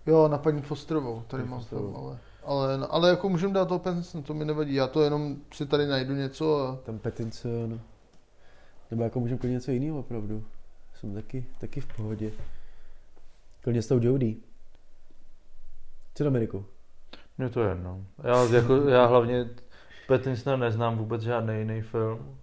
[0.05, 1.93] jo, na paní Fosterovou, tady Paní mám Fosterovou.
[1.93, 5.35] film, ale, ale, ale jako můžeme dát to Pattinson, to mi nevadí, já to jenom
[5.53, 7.81] si tady najdu něco a Tam Pattinson.
[8.91, 10.43] Nebo jako můžeme klidně něco jiného opravdu.
[10.99, 12.31] Jsem taky, taky v pohodě.
[13.61, 14.35] Klidně s tou Jodie.
[16.15, 16.65] Co do Ameriku?
[17.37, 18.05] Mně to je jedno.
[18.23, 19.49] Já, jako, já hlavně
[20.07, 22.37] Pattinsona neznám vůbec žádný jiný film.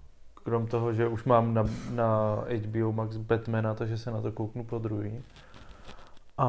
[0.45, 2.35] Krom toho, že už mám na, na
[2.67, 5.23] HBO Max Batmana, takže se na to kouknu po druhý.
[6.39, 6.49] A,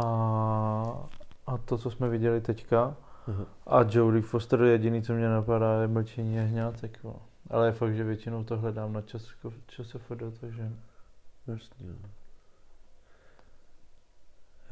[1.47, 2.95] a to, co jsme viděli teďka,
[3.27, 3.45] Aha.
[3.67, 7.03] A Jodie Foster jediný, co mě napadá, je mlčení jehňátek.
[7.03, 7.15] vole.
[7.49, 9.27] Ale je fakt, že většinou to hledám na čas,
[9.67, 10.71] časofd, takže...
[11.47, 11.87] Vlastně.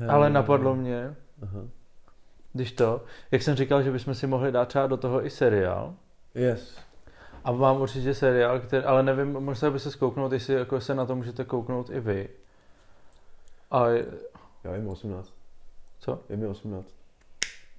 [0.09, 1.59] Ale napadlo mě, Aha.
[2.53, 5.93] když to, jak jsem říkal, že bychom si mohli dát třeba do toho i seriál.
[6.35, 6.79] Yes.
[7.43, 11.05] A mám určitě seriál, který, ale nevím, musel by se zkouknout, jestli jako se na
[11.05, 12.29] to můžete kouknout i vy.
[13.71, 13.87] A
[14.63, 15.33] Já jim 18.
[15.99, 16.19] co?
[16.29, 16.87] Je mi 18.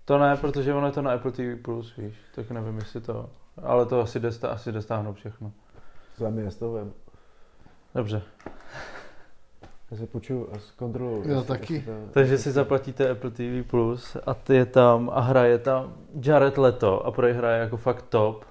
[0.04, 3.30] To ne, protože ono je to na Apple TV+, Plus, víš, tak nevím, jestli to...
[3.62, 5.52] Ale to asi jde, stá- asi jde stáhnout všechno.
[6.18, 6.90] To tam je nestavujeme.
[7.94, 8.22] Dobře,
[9.90, 11.28] Já se počuju a zkontroluju.
[11.28, 11.74] Já jestli- taky.
[11.74, 15.94] jestli to- Takže si zaplatíte Apple TV Plus a ty je tam a hraje tam
[16.24, 18.44] Jared Leto a prej hraje jako fakt top.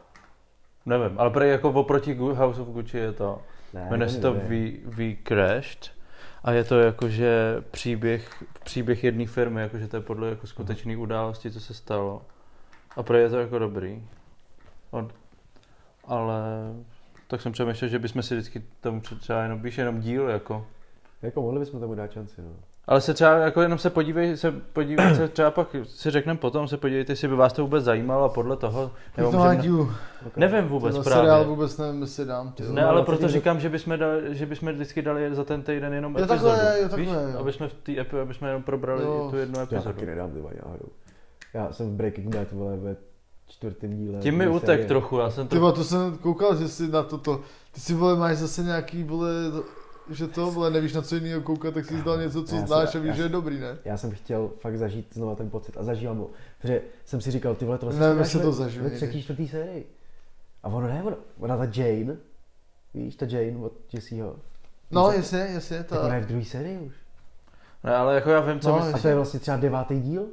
[0.85, 3.41] Nevím, ale prej jako oproti House of Gucci je to.
[3.73, 4.33] Ne, Jmenuje se to.
[4.33, 5.91] We, We Crashed
[6.43, 11.51] a je to jakože příběh, příběh jedné firmy, jakože to je podle jako skutečné události,
[11.51, 12.21] co se stalo.
[12.95, 14.07] A prej je to jako dobrý.
[14.91, 15.09] On,
[16.07, 16.43] ale
[17.27, 20.67] tak jsem přemýšlel, že bychom si vždycky tomu třeba jenom, víš, jenom díl jako.
[21.21, 22.55] Jako mohli bychom tomu dát šanci, no.
[22.87, 26.67] Ale se třeba jako jenom se podívej, se podívej se třeba pak si řekneme potom,
[26.67, 29.61] se podívejte, jestli by vás to vůbec zajímalo a podle toho, nebo to má můžeme,
[29.63, 29.91] dílu.
[30.37, 31.19] nevím vůbec Tenhle právě.
[31.29, 32.51] seriál vůbec nevím, jestli dám.
[32.51, 32.63] Ty.
[32.69, 35.93] Ne, ale proto 20 říkám, že bychom, dali, že bychom vždycky dali za ten týden
[35.93, 36.41] jenom Jo, epizodu.
[36.49, 37.07] takhle, jo, víš?
[37.09, 37.39] takhle, jo.
[37.39, 39.27] Aby jsme v té epi, aby jsme jenom probrali Jo.
[39.31, 39.93] tu jednu To já epizodu.
[39.93, 40.85] taky nedám, ty vole, náhodou.
[41.53, 42.95] Já jsem v Breaking Bad, vole, ve
[43.47, 44.19] čtvrtém díle.
[44.19, 45.59] Tím mi utek trochu, já jsem to...
[45.59, 47.41] vole, to jsem koukal, že jsi na toto.
[47.71, 49.29] Ty si vole máš zase nějaký vole,
[50.09, 52.67] že to vole nevíš na co jiného koukat, tak si zdal něco, co Já jsem-
[52.67, 53.77] znáš a víš, já že je jsem- dobrý, ne?
[53.85, 56.29] Já jsem chtěl fakt zažít znova ten pocit a zažívám ho.
[56.61, 59.23] Protože jsem si říkal, ty vole, tohle Nevím, si jestli dáš to zažiju Ve třetí,
[59.23, 59.85] čtvrtý sérii.
[60.63, 62.15] A ono ne, ona, ona ta Jane,
[62.93, 64.35] víš, ta Jane od Jesseho.
[64.91, 66.15] No, Víš, jasně, jasně, Tak ona ta...
[66.15, 66.93] je v druhé sérii už.
[67.83, 68.95] Ne, ale jako já vím, co No, myslíš.
[68.95, 70.25] A to je vlastně třeba devátý díl?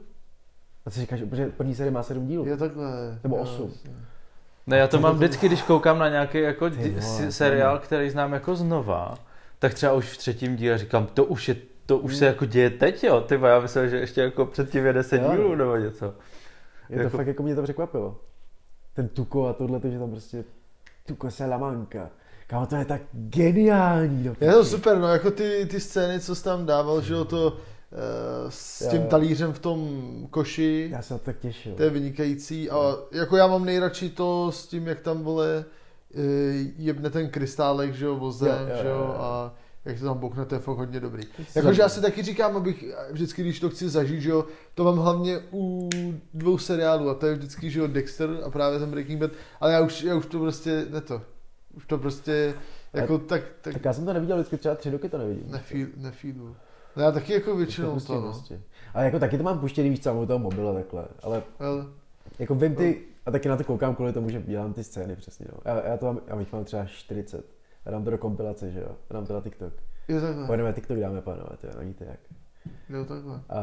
[0.87, 2.47] A co říkáš, protože první série má sedm dílů.
[2.47, 3.19] Je takhle.
[3.23, 3.73] Nebo osm.
[4.67, 7.01] Ne, já to mám vždycky, když koukám na nějaký jako Ty to
[7.33, 9.15] seriál, který znám jako znova,
[9.61, 11.57] tak třeba už v třetím díle říkám, to už je,
[11.87, 14.93] to už se jako děje teď, jo, ty já myslel, že ještě jako předtím je
[14.93, 15.31] deset Jo.
[15.33, 16.15] dílů nebo něco.
[16.89, 18.21] Je to jako- fakt jako mě to překvapilo.
[18.95, 20.45] Ten Tuko a tohle, že tam prostě
[21.07, 22.11] Tuko Salamanca.
[22.47, 24.25] Kámo, to je tak geniální.
[24.25, 27.25] No, Je to super, no, jako ty, ty scény, co jsi tam dával, že jo,
[27.25, 27.57] to
[27.93, 27.97] eh,
[28.51, 30.01] s tím talířem v tom
[30.31, 31.75] koši, Já se to tak těšil.
[31.75, 35.65] to je vynikající a jako já mám nejradši to s tím, jak tam vole
[36.79, 39.15] jebne ten krystálek, že jo, vozem, Jo, jo, že jo, jo, jo.
[39.19, 39.55] a
[39.85, 41.23] jak to tam bokne, to je fakt hodně dobrý.
[41.55, 44.45] Jakože já si taky říkám, abych vždycky, když to chci zažít, že jo,
[44.75, 45.89] to mám hlavně u
[46.35, 49.31] dvou seriálů a to je vždycky, že jo, Dexter a právě ten Breaking Bad,
[49.61, 51.23] ale já už, já už to prostě, ne to,
[51.75, 52.55] už to prostě,
[52.93, 55.51] jako tak, tak, Tak já jsem to neviděl vždycky třeba tři roky to nevidím.
[55.51, 56.57] nefíl, nefílu.
[56.97, 58.27] No já taky jako Už to většinou pustím to, no.
[58.33, 58.61] prostě.
[58.95, 61.05] Ale jako taky to mám puštěný víc u toho mobila takhle.
[61.23, 61.87] Ale Ale,
[62.39, 63.01] jako vím ty,
[63.31, 65.47] a taky na to koukám kvůli tomu, že dělám ty scény přesně.
[65.53, 65.59] No.
[65.65, 67.47] Já, já to mám, já jich mám třeba 40.
[67.85, 68.97] Já dám to do kompilace, že jo.
[69.11, 69.73] Já dám to na TikTok.
[70.09, 72.21] je takhle, Pojedeme TikTok, dáme pánové, to je, no víte jak.
[72.89, 73.41] jo takhle.
[73.49, 73.61] A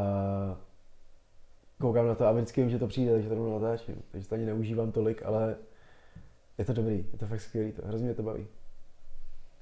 [1.81, 4.01] koukám na to a vždycky vím, že to přijde, takže to rovnou natáčím.
[4.11, 5.55] Takže to ani neužívám tolik, ale
[6.57, 8.47] je to dobrý, je to fakt skvělý, to hrozně mě to baví.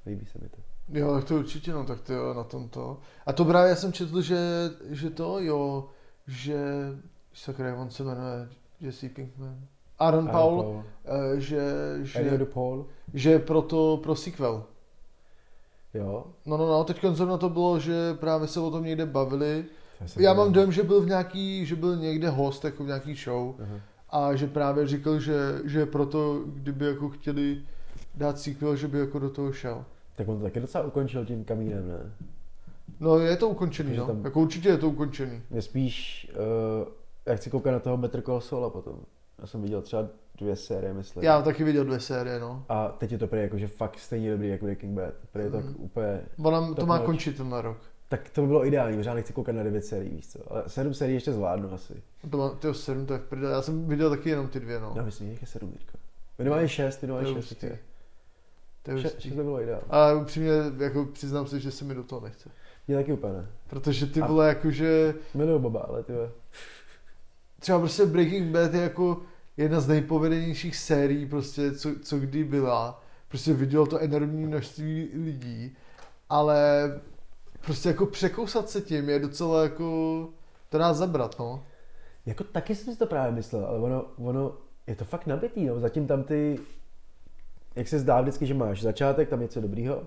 [0.06, 0.58] Líbí se mi to.
[0.90, 3.00] Jo, tak to určitě, no, tak to jo, na tom to.
[3.26, 4.38] A to právě já jsem četl, že,
[4.90, 5.90] že to, jo,
[6.28, 6.64] že,
[7.34, 8.50] sakra, on se jmenuje
[8.82, 9.68] Jesse Pinkman.
[10.00, 11.62] Aaron Paul, eh, že,
[12.04, 12.30] Že...
[12.38, 12.86] že, Paul.
[13.14, 14.64] že pro to, pro sequel.
[15.94, 16.26] Jo.
[16.46, 19.66] No, no, no, teď zrovna to bylo, že právě se o tom někde bavili.
[20.20, 23.16] Já to- mám dojem, že byl v nějaký, že byl někde host, jako v nějaký
[23.16, 23.56] show.
[23.62, 23.80] Aha.
[24.10, 27.62] A že právě říkal, že, že proto, kdyby jako chtěli
[28.16, 29.86] dát sequel, že by jako do toho šel.
[30.16, 32.12] Tak on to taky docela ukončil tím kamínem, ne?
[33.00, 34.08] No je to ukončený, Takže no.
[34.08, 35.42] tam- Jako určitě je to ukončený.
[35.50, 36.28] Mě spíš,
[36.84, 36.88] uh,
[37.26, 39.00] jak chci koukat na toho Better Call Saula potom.
[39.40, 40.08] Já jsem viděl třeba
[40.40, 41.24] dvě série, myslím.
[41.24, 42.66] Já taky viděl dvě série, no.
[42.70, 45.14] A teď je to prý jakože fakt stejně dobrý jako Breaking Bad.
[45.32, 46.22] Prý je to tak úplně...
[46.44, 47.06] Ona to má notch.
[47.06, 47.78] končit tenhle rok.
[48.10, 50.40] Tak to by bylo ideální, protože já nechci koukat na devět sérií, víš co.
[50.52, 51.94] Ale sedm sérií ještě zvládnu asi.
[52.32, 53.54] To má, tyjo, sedm, to je v prdele.
[53.54, 54.94] Já jsem viděl taky jenom ty dvě, no.
[54.96, 55.98] Já myslím, že je sedm teďka.
[56.38, 57.44] Minimálně šest, To minimálně je šest.
[57.44, 57.56] hustý.
[57.56, 57.78] teďka.
[58.84, 59.22] To je Še- hustý.
[59.22, 59.86] Šest by bylo ideální.
[59.90, 62.50] Ale upřímně, jako přiznám se, že se mi do toho nechce.
[62.88, 63.48] Mě taky úplně ne.
[63.70, 66.14] Protože ty vole, jakože, Miluju Boba, ale ty.
[67.66, 69.22] Třeba prostě Breaking Bad je jako
[69.58, 73.04] jedna z nejpovedenějších sérií, prostě, co, co kdy byla.
[73.28, 75.76] Prostě vidělo to enormní množství lidí,
[76.30, 76.60] ale
[77.66, 80.30] prostě jako překousat se tím je docela jako,
[80.70, 81.64] to dá zabrat, no.
[82.26, 84.52] Jako taky jsem si to právě myslel, ale ono, ono
[84.88, 85.80] je to fakt nabitý, no.
[85.80, 86.60] Zatím tam ty,
[87.76, 90.04] jak se zdá vždycky, že máš začátek, tam něco dobrýho,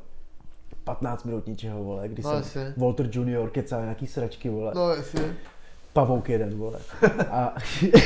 [0.84, 2.74] 15 minut ničeho, vole, kdy No, jsem.
[2.76, 5.36] Walter Junior kecá nějaký sračky, vole, No jasně.
[5.99, 6.80] Pavouk jeden, vole.
[7.30, 7.55] A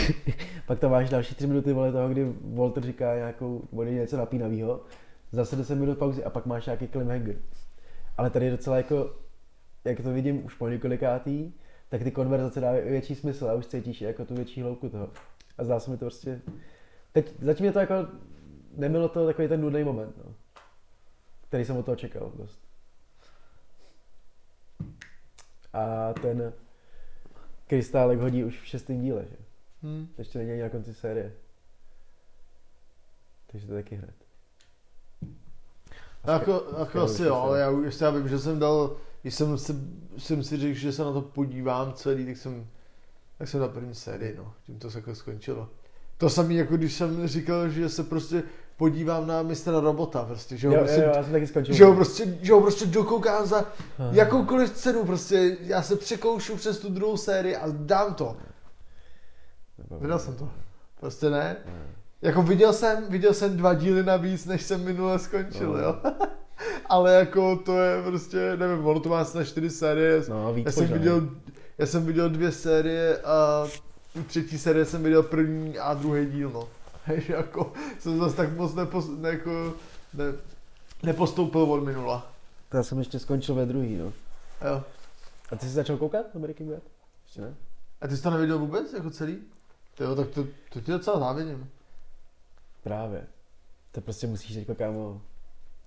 [0.66, 4.80] pak tam máš další tři minuty, vole, toho, kdy Walter říká nějakou, vole, něco napínavého,
[5.32, 7.36] zase 10 minut pauzy a pak máš nějaký cliffhanger.
[8.16, 9.14] Ale tady je docela jako,
[9.84, 11.52] jak to vidím už po několikátý,
[11.88, 15.08] tak ty konverzace dávají větší smysl a už cítíš jako tu větší hloubku toho.
[15.58, 16.40] A zdá se mi to prostě,
[17.12, 17.94] teď zatím je to jako,
[18.76, 20.34] nebylo to takový ten nudný moment, no.
[21.48, 22.58] Který jsem od toho čekal dost.
[25.72, 26.52] A ten
[27.72, 29.36] krystálek hodí už v šestém díle, že?
[29.82, 30.06] Hm.
[30.16, 31.32] To ještě není na konci série.
[33.46, 34.14] Takže to je taky hned.
[36.24, 39.58] Jako, jako skvělý asi jo, ale já, už já vím, že jsem dal, když jsem
[39.58, 39.72] si,
[40.18, 42.66] jsem si řekl, že se na to podívám celý, tak jsem,
[43.38, 45.68] tak jsem dal první sérii, no, tím to se jako skončilo.
[46.18, 48.42] To samé, jako když jsem říkal, že se prostě
[48.82, 51.74] podívám na mistra robota, prostě, že ho, Jo, prostě, jo, já jsem taky skončil.
[51.74, 53.56] že ho prostě, že ho prostě dokoukám za
[53.98, 54.08] Aha.
[54.12, 58.36] jakoukoliv cenu, prostě já se překoušu přes tu druhou sérii a dám to.
[60.00, 60.48] Vydal jsem to.
[61.00, 61.56] Prostě ne.
[62.22, 65.78] Jako viděl jsem, viděl jsem dva díly navíc, než jsem minule skončil, No.
[65.78, 65.96] jo.
[66.86, 70.22] ale jako to je prostě, nevím, ono to má snad čtyři série.
[70.28, 71.28] No, víc já jsem viděl,
[71.78, 73.66] já jsem viděl dvě série a
[74.26, 76.68] třetí série jsem viděl první a druhý díl, no.
[77.28, 79.74] Jako jsem zase tak moc nepos, ne, jako,
[80.14, 80.24] ne,
[81.02, 82.32] nepostoupil od minula.
[82.68, 84.04] To já jsem ještě skončil ve druhý, no.
[84.68, 84.82] Jo.
[85.52, 86.82] A ty jsi začal koukat na Breaking Bad?
[87.26, 87.54] Ještě ne?
[88.00, 89.38] A ty jsi to neviděl vůbec, jako celý?
[90.00, 91.70] Jo, tak to, to ti docela závidím.
[92.82, 93.26] Právě.
[93.92, 95.20] To prostě musíš teďka, kámo,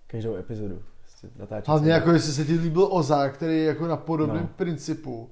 [0.07, 1.67] každou epizodu prostě natáčet.
[1.67, 4.47] Hlavně jako jestli se ti líbil Ozark, který je jako na podobném No.
[4.55, 5.29] principu.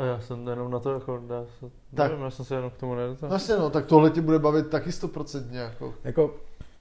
[0.00, 2.10] A já jsem jenom na to jako, já se, Tak.
[2.10, 3.28] nevím, já jsem se jenom k tomu nedostal.
[3.28, 5.94] Vlastně no, tak tohle ti bude bavit taky stoprocentně jako.
[6.04, 6.34] Jako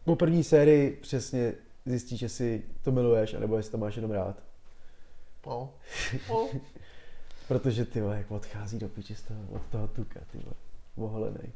[0.06, 1.54] po první sérii přesně
[1.86, 4.44] zjistíš, jestli to miluješ, anebo jestli to máš jenom rád.
[5.48, 5.74] No.
[6.30, 6.48] no.
[7.48, 10.54] Protože ty vole, jak odchází do piči z toho, od toho tuka, ty vole.
[10.98, 11.52] Moholenej.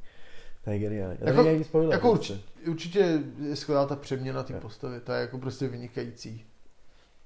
[0.63, 1.17] To je geniální.
[1.17, 1.93] A to Jako- není spoiler.
[1.93, 2.39] Jako určitě,
[2.69, 4.59] určitě je skvělá ta přeměna té Jo.
[4.59, 6.45] postavy, to je jako prostě vynikající.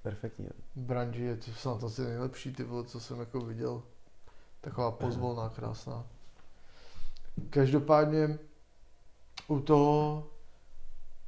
[0.03, 0.47] Perfektní.
[0.75, 3.83] branži je to snad asi nejlepší ty vole, co jsem jako viděl.
[4.67, 6.05] Taková pozvolná, krásná.
[7.49, 8.39] Každopádně
[9.47, 10.27] u toho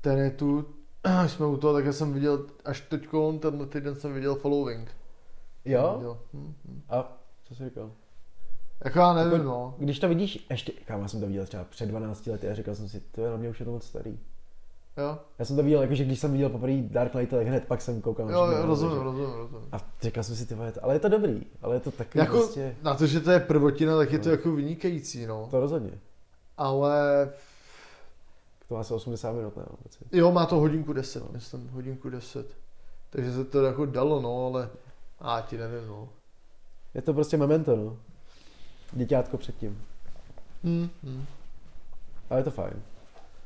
[0.02, 0.66] Tenetu
[1.28, 3.08] jsme u toho, tak já jsem viděl, až teď
[3.40, 4.92] tenhle týden jsem viděl Following.
[5.66, 5.94] Jo?
[5.96, 6.20] Viděl.
[6.34, 6.82] Hm, hm.
[6.90, 7.92] A co jsi říkal?
[8.86, 9.76] Jako já nevím, Jako- no.
[9.78, 12.76] Když to vidíš, ještě, kámo, já jsem to viděl třeba před 12 lety a říkal
[12.76, 14.20] jsem si, to je na mě už je to moc starý.
[15.00, 17.82] Jo, Já jsem to viděl, jakože když jsem viděl poprvé Dark Knight, tak hned pak
[17.82, 19.68] jsem koukal jo, jo rozumím, takže- rozumím, rozumím.
[19.72, 22.38] A říkal jsem si, ty vole, ale je to dobrý, ale je to takový Jako,
[22.38, 24.32] prostě, na to, že to je prvotina, tak je to No.
[24.32, 25.48] jako vynikající, no.
[25.52, 25.92] to rozhodně.
[26.58, 27.30] Ale
[28.68, 29.64] To má asi 80 minut, ne?
[30.12, 32.48] jo, má to hodinku 10, myslím, hodinku 10.
[33.10, 34.70] Takže se to jako dalo, no, ale
[35.20, 36.10] a ti nevím, no.
[36.94, 37.98] Je to prostě memento, no.
[38.92, 39.82] Děťátko předtím.
[40.64, 41.26] Hmm, hmm.
[42.30, 42.74] Ale je to fajn.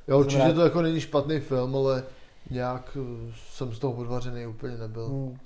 [0.08, 2.04] Jo, určitě to jako není špatný film, ale
[2.50, 5.08] nějak eh, jsem z toho odvařený úplně nebyl.
[5.10, 5.38] Mm.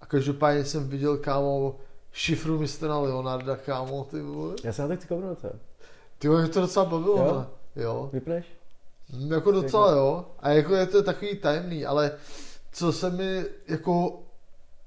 [0.00, 1.76] A každopádně jsem viděl, kámo,
[2.12, 4.54] šifru mistra Leonarda, kámo, ty vole.
[4.64, 5.48] Já se na to chci kouknout, co?
[6.18, 7.24] Ty vole, mě to docela bavilo, Jo?
[7.26, 7.46] jo?
[7.76, 8.10] Jo.
[8.12, 8.46] Vypneš?
[9.12, 10.24] Mm, Jako docela jo.
[10.38, 12.12] A jako je to takový tajemný, ale
[12.72, 14.22] co se mi jako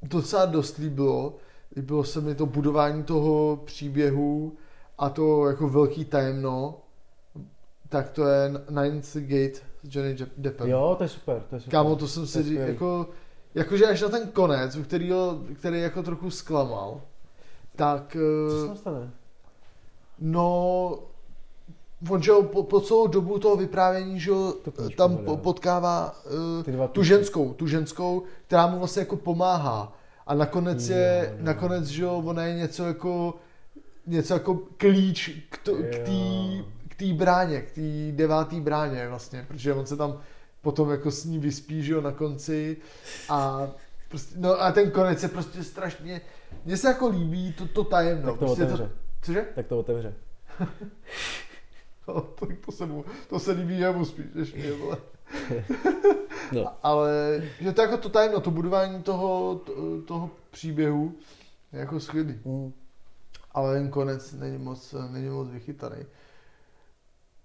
[0.01, 1.35] docela dost líbilo,
[1.75, 4.53] líbilo se mi to budování toho příběhu
[4.97, 6.75] a to jako velký tajemno,
[7.93, 10.69] tak to je Ninth Gate s Johnny Depp- Deppem.
[10.69, 11.71] Jo, to je super, to je super.
[11.71, 12.71] Kámo, to jsem To si skvělý.
[12.71, 13.07] jako,
[13.55, 17.01] jakože až na ten konec, u kterýho, který jako trochu zklamal,
[17.75, 18.17] tak
[18.49, 19.11] Co se eh, tam stane?
[20.19, 20.99] No,
[22.09, 26.15] on, že po, po celou dobu toho vyprávění, že jo, Tu knížku tam po, potkává
[26.77, 29.93] uh, tu ženskou, tu ženskou, která mu vlastně jako pomáhá.
[30.27, 31.43] A nakonec je, Jo, jo.
[31.45, 33.33] nakonec, že ona je něco jako,
[34.07, 36.11] něco jako klíč k, to, k té
[36.82, 40.21] k té bráně, k té devátý bráně vlastně, protože on se tam
[40.61, 42.77] potom jako s ní vyspí, že jo, na konci
[43.29, 43.67] a
[44.09, 46.21] prostě, no a ten konec je prostě strašně,
[46.65, 48.31] mně se jako líbí to, to tajemno.
[48.31, 48.89] Tak to prostě otevře.
[49.21, 49.47] cože?
[49.55, 50.13] Tak to otevře.
[52.07, 54.97] No, tak to se mu, to se líbí jemu spíš, než mě, vole.
[56.51, 56.73] No.
[56.83, 61.13] Ale, že to jako to tajemno, to budování toho, to, toho příběhu
[61.73, 62.39] je jako skvělý.
[62.45, 62.73] Mm.
[63.51, 66.05] Ale ten konec není moc, není moc vychytaný.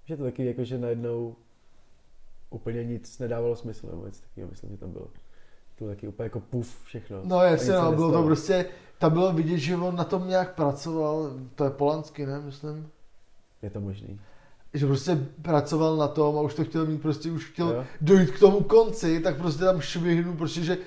[0.08, 1.36] Že to taky jako, že najednou
[2.50, 5.04] úplně nic nedávalo smysl, nebo něco takového, myslím, že tam bylo.
[5.04, 7.20] To bylo taky úplně jako puf všechno.
[7.24, 8.66] No jasně, nic no, bylo to prostě,
[8.98, 12.90] tam bylo vidět, že on na tom nějak pracoval, to je Polanský, ne, myslím?
[13.62, 14.20] Je to možný.
[14.74, 17.84] Že prostě pracoval na tom a už to chtěl mít, prostě už chtěl Jo?
[18.00, 20.78] dojít k tomu konci, tak prostě tam švihnul, prostě, že,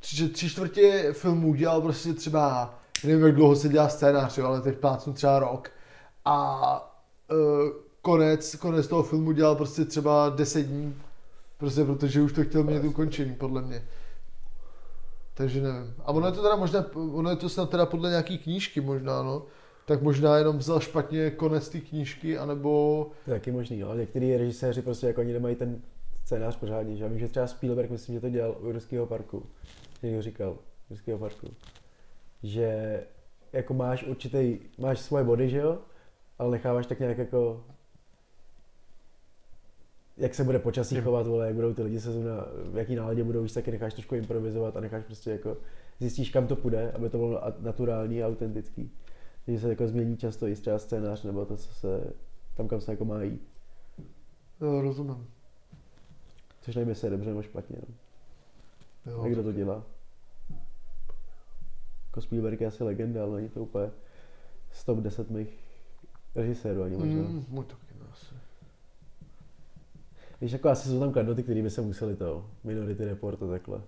[0.00, 4.78] že tři čtvrtě filmů dělal prostě třeba, nevím, jak dlouho se dělá scénář, ale teď
[4.78, 5.70] plácnu třeba rok.
[6.24, 7.00] A
[7.30, 10.94] uh, konec, konec toho filmu dělal prostě třeba 10 dní,
[11.58, 13.82] prostě protože už to chtěl mít ukončený, podle mě.
[15.34, 15.94] Takže nevím.
[16.04, 19.22] A ono je to teda možná, ono je to snad teda podle nějaký knížky možná,
[19.22, 19.42] no.
[19.86, 23.06] Tak možná jenom vzal špatně konec té knížky, anebo...
[23.24, 25.82] To je taky možný, ale některý režiséři prostě jako oni nemají ten
[26.24, 29.46] scénář pořádně, že já vím, že třeba Spielberg, myslím, že to dělal u Ruského parku,
[30.00, 30.58] že někdo říkal,
[30.90, 31.48] Ruského parku,
[32.42, 33.00] že
[33.52, 35.78] jako máš určitý, máš svoje body, že jo,
[36.38, 37.64] ale necháváš tak nějak jako
[40.18, 43.24] jak se bude počasí chovat, vole, jak budou ty lidi se zrovna, v jaký náladě
[43.24, 45.56] budou, už taky necháš trošku improvizovat a necháš prostě jako,
[46.00, 48.90] zjistíš kam to půjde, aby to bylo naturální a autentický.
[49.46, 52.12] Takže se jako změní často i třeba scénář nebo to, co se,
[52.56, 53.48] tam kam se jako má jít.
[54.60, 55.26] Jo, rozumím.
[56.60, 57.76] Což nevím, jestli je dobře nebo špatně.
[59.06, 59.12] No.
[59.12, 59.22] Jo.
[59.22, 59.84] A kdo to dělá?
[62.06, 63.90] Jako Spielberg je asi legenda, ale není to úplně
[64.72, 65.58] z top 10 mých
[66.34, 67.22] režisérů ani možná.
[67.22, 67.28] Mm.
[67.28, 67.87] Mm, můj taky ne, asi.
[70.40, 73.80] Víš, jako asi jsou tam kladnoty, které by se museli to, Minority Report a takhle.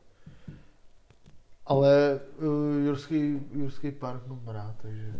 [1.66, 5.12] Ale uh, Jurský, Jurský park mám rád, takže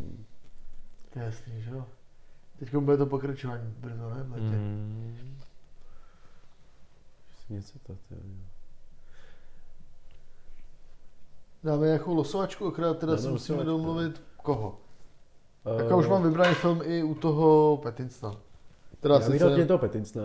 [1.13, 1.85] to je jasný, že jo.
[2.59, 4.23] Teď bude to pokračování brzo, ne?
[4.23, 4.45] v létě.
[4.57, 5.37] Mm.
[7.51, 8.21] Něco to, ty, jo.
[11.65, 13.79] Dáme nějakou losovačku, akorát teda Dáme si musíme losovačku.
[13.85, 14.81] domluvit koho.
[15.75, 18.37] Eh, Tak já už mám vybraný film i u toho Petinsna.
[19.01, 20.23] Teda Já bych dal tě sice, toho Petinsna,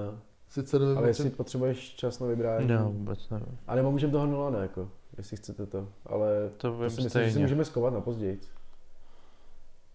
[0.50, 2.70] sice nevím, ale jestli čem- potřebuješ čas na vybrání.
[2.70, 3.58] Já vůbec nevím.
[3.68, 5.90] A nebo můžeme toho Nolana, jako, jestli chcete to.
[6.06, 7.40] Ale To to si myslím, že si stejně.
[7.40, 8.42] můžeme skovat na později.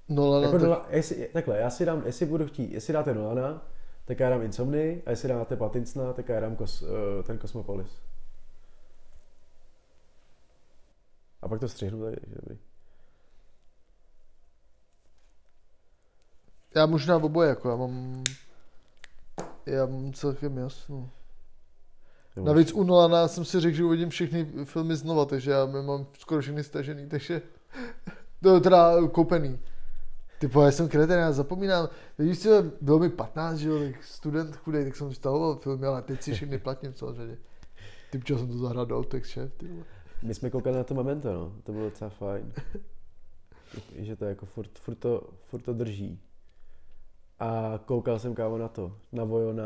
[0.08, 3.62] Nolana, Jako tak, Nola, jestli, takhle, já si dám, jestli budu chtít, jestli dáte Nolana,
[4.04, 8.00] tak já dám Insomny, a jestli dáte Patinsna, tak já dám kos, eh, ten Cosmopolis.
[11.42, 12.58] A pak to střihnu tady, že dobrý.
[16.74, 18.24] já možná oboje, jako já mám,
[19.70, 21.10] já mám celkem jasno.
[22.36, 26.06] Nebo- Navíc u Nolana jsem si řekl, že uvidím všechny filmy znova, takže já mám
[26.18, 27.42] skoro všechny stažený, takže
[28.42, 29.58] to je teda koupený.
[30.38, 31.88] Ty já jsem kreten, já zapomínám.
[32.18, 36.02] Víš co, bylo mi 15, že jo, tak student chudej, tak jsem stavoval filmy, ale
[36.02, 37.38] teď si všechny platím v celé řadě.
[38.10, 39.84] Ty jsem to zahrál do Outex, šéf, ty vole.
[40.22, 41.52] My jsme koukali na to Memento, no.
[41.62, 42.52] To bylo docela fajn.
[43.96, 46.20] Že to jako furt, furt, to, furt to drží.
[47.40, 49.64] A koukal jsem kámo na to, na Vojo na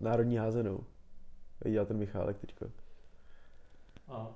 [0.00, 0.84] Národní házenou.
[1.64, 2.66] Dělal ten Michálek teďko.
[4.08, 4.30] A.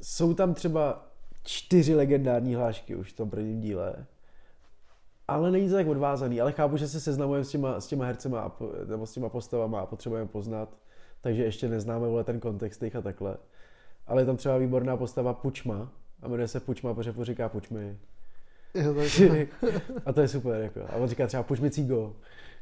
[0.00, 1.06] Jsou tam třeba
[1.42, 4.06] čtyři legendární hlášky už v tom prvním díle.
[5.28, 8.40] Ale není to tak odvázaný, ale chápu, že se seznamujeme s těma, s těma hercema
[8.40, 8.52] a
[8.86, 10.76] nebo s těma postavama a potřebujeme poznat,
[11.20, 13.36] takže ještě neznáme vole ten kontext jejich a takhle.
[14.06, 15.92] Ale je tam třeba výborná postava Pučma
[16.22, 17.98] a jmenuje se Pučma, protože říká Pučmi.
[18.74, 18.94] Jo,
[20.06, 20.80] a to je super, jako.
[20.88, 22.16] A on říká třeba Pučmi Cigo.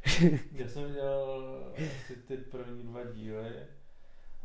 [0.52, 3.52] Já jsem dělal asi ty první dva díly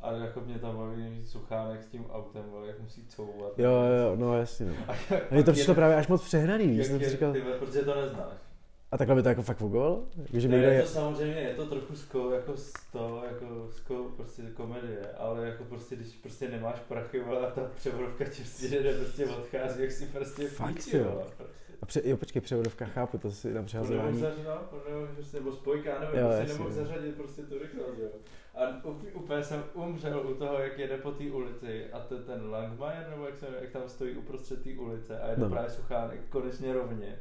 [0.01, 3.59] a jako mě tam baví suchánek s tím autem, vole, jak musí couvat.
[3.59, 4.65] Jo, jo, no jasně.
[4.65, 4.73] No.
[4.87, 4.93] A
[5.31, 7.79] A mně to přišlo právě až moc přehnaný, víš, jak jsem si říkal, ty, protože
[7.81, 8.48] to neznáš.
[8.91, 10.03] A takhle by to jako fakt fungovalo?
[10.17, 14.09] Jako, že Ne, je to samozřejmě, je to trochu zkou, jako z toho, jako zkou,
[14.09, 18.67] prostě komedie, ale jako prostě, když prostě nemáš prachy, vole, a ta převodovka ti prostě
[18.83, 21.11] jde, prostě odchází, jak si prostě Fakt píči, jo.
[21.25, 21.43] prostě.
[21.81, 24.19] a pře, jo, počkej, převodovka, chápu, to si na To přehazování.
[24.19, 28.09] zařadit, no, nemohl, prostě, nebo spojka, nevím, Jo, prostě nemohl zařadit prostě tu rychlost, jo.
[28.55, 32.49] A úplně, úplně jsem umřel u toho, jak jede po té ulici a ten, ten
[32.49, 35.49] Langmajer, nebo jak, se, jak tam stojí uprostřed té ulice a jede No.
[35.49, 37.19] právě suchánek konečně rovně.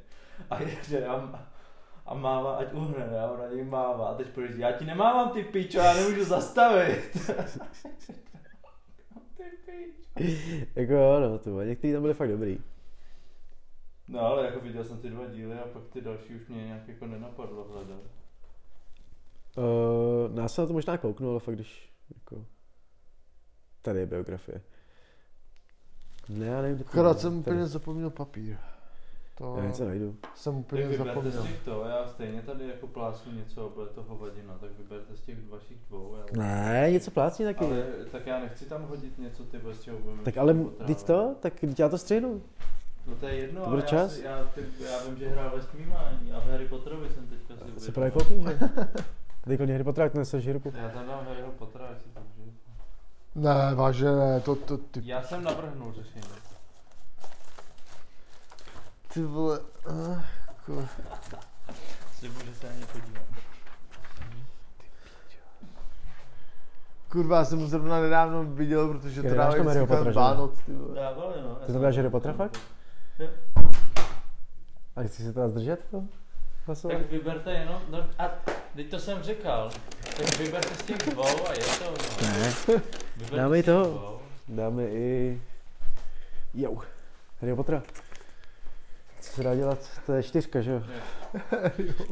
[0.51, 1.49] A jede a,
[2.09, 4.09] a mává, ať uhne, a on na něj mává.
[4.09, 7.13] A teď projíždí, já ti nemávám ty pičo, já nemůžu zastavit.
[9.37, 10.43] ty pičo.
[10.77, 12.59] Jako jo, no, to některý tam byly fakt dobrý.
[14.09, 16.89] No ale jako viděl jsem ty dva díly a pak ty další už mě nějak
[16.89, 18.01] jako nenapadlo hledat.
[19.57, 22.47] Uh, nás se na to možná kouknu, ale fakt když, jako,
[23.83, 24.61] tady je biografie.
[26.29, 27.21] Ne, já nevím, akorát je.
[27.21, 28.57] jsem úplně zapomněl papír.
[29.39, 30.17] To Já něco najdu.
[30.35, 31.43] jsem Tak úplně vyberte z zapomněl.
[31.43, 35.21] těch to, já stejně tady jako plácnu něco a bude to hovadina, tak vyberte z
[35.21, 36.17] těch vašich dvou.
[36.17, 36.43] Já...
[36.43, 37.65] Ne, něco plácní taky.
[37.65, 37.83] Ale
[38.13, 40.55] tak já nechci tam hodit něco, ty bez čeho budeme Tak ale
[40.87, 42.43] teď to, tak teď já to střihnu.
[43.07, 44.19] No to je jedno, To bude ale čas.
[44.19, 47.27] Já, si, já, ty, já vím, že hrál ve smívání a v Harry Potterovi jsem
[47.27, 47.93] teďka si Se uvědomil.
[47.93, 48.59] právě kouknu, že?
[49.45, 50.73] Teď Harry Potter, jak neseš Hirupu.
[50.77, 52.53] Já tam dám Harryho Pottera, ať si to užiju.
[53.35, 56.23] Ne, vážně ne, to, to, ty, Já jsem navrhnul řešení.
[59.19, 59.61] Ty vole,
[60.67, 60.89] kur...
[62.19, 63.25] Slibuji, že se na ně podívám.
[67.09, 70.13] Kurva, já jsem zrovna nedávno viděl, protože to dávají vždycky kolem ne?
[70.13, 70.95] Vánoc, ty vole.
[70.95, 71.55] Dávali, no.
[71.55, 72.61] Ty tam dáš Harry Pottera fakt?
[73.19, 73.29] Jo.
[74.97, 76.05] A chci se teda zdržet to?
[76.67, 76.99] Hlasovat?
[76.99, 78.29] Tak vyberte jenom, no, a
[78.77, 79.71] teď to jsem říkal,
[80.17, 82.29] tak vyberte z těch dvou a je to, no.
[82.29, 82.53] Ne.
[83.17, 83.83] Vyberte Dáme i to.
[83.85, 84.19] dvou.
[84.49, 85.41] Dáme i...
[86.55, 86.79] Jo.
[87.41, 87.83] Harry Pottera.
[89.29, 89.79] Co se dá dělat?
[90.07, 90.83] To je čtyřka, že jo?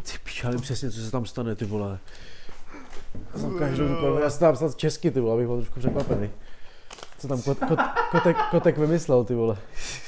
[0.03, 1.99] Ty píš, ale přesně, co se tam stane, ty vole.
[3.33, 6.31] Já jsem každou tu já jsem tam psal česky, ty vole, abych byl trošku překvapený.
[7.19, 7.79] Co tam kot, kot,
[8.11, 9.59] kotek, kotek vymyslel, ty vole.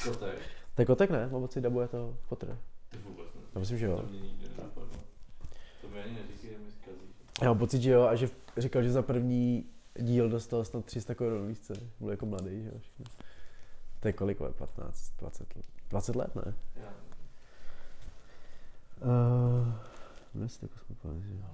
[0.03, 0.39] Kotek.
[0.75, 1.29] To je kotek, ne?
[1.31, 2.57] Mám pocit, dabuje to Potter.
[2.89, 3.41] Ty vůbec ne.
[3.53, 3.97] Já myslím, že jo.
[3.97, 4.89] To mě nikdy nenapadlo.
[5.81, 7.07] To mi ani neříkej, mi zkazí.
[7.41, 9.65] Já mám pocit, že jo, a že říkal, že za první
[9.99, 11.73] díl dostal snad 300 korun, víš co?
[11.99, 13.05] Byl jako mladý, že jo, všechno.
[13.99, 15.65] To je kolik, vole, 15, 20 let.
[15.89, 16.53] 20 let, ne?
[16.75, 16.89] Já.
[19.01, 19.73] Uh,
[20.33, 21.45] dnes to kosmopolis, jo.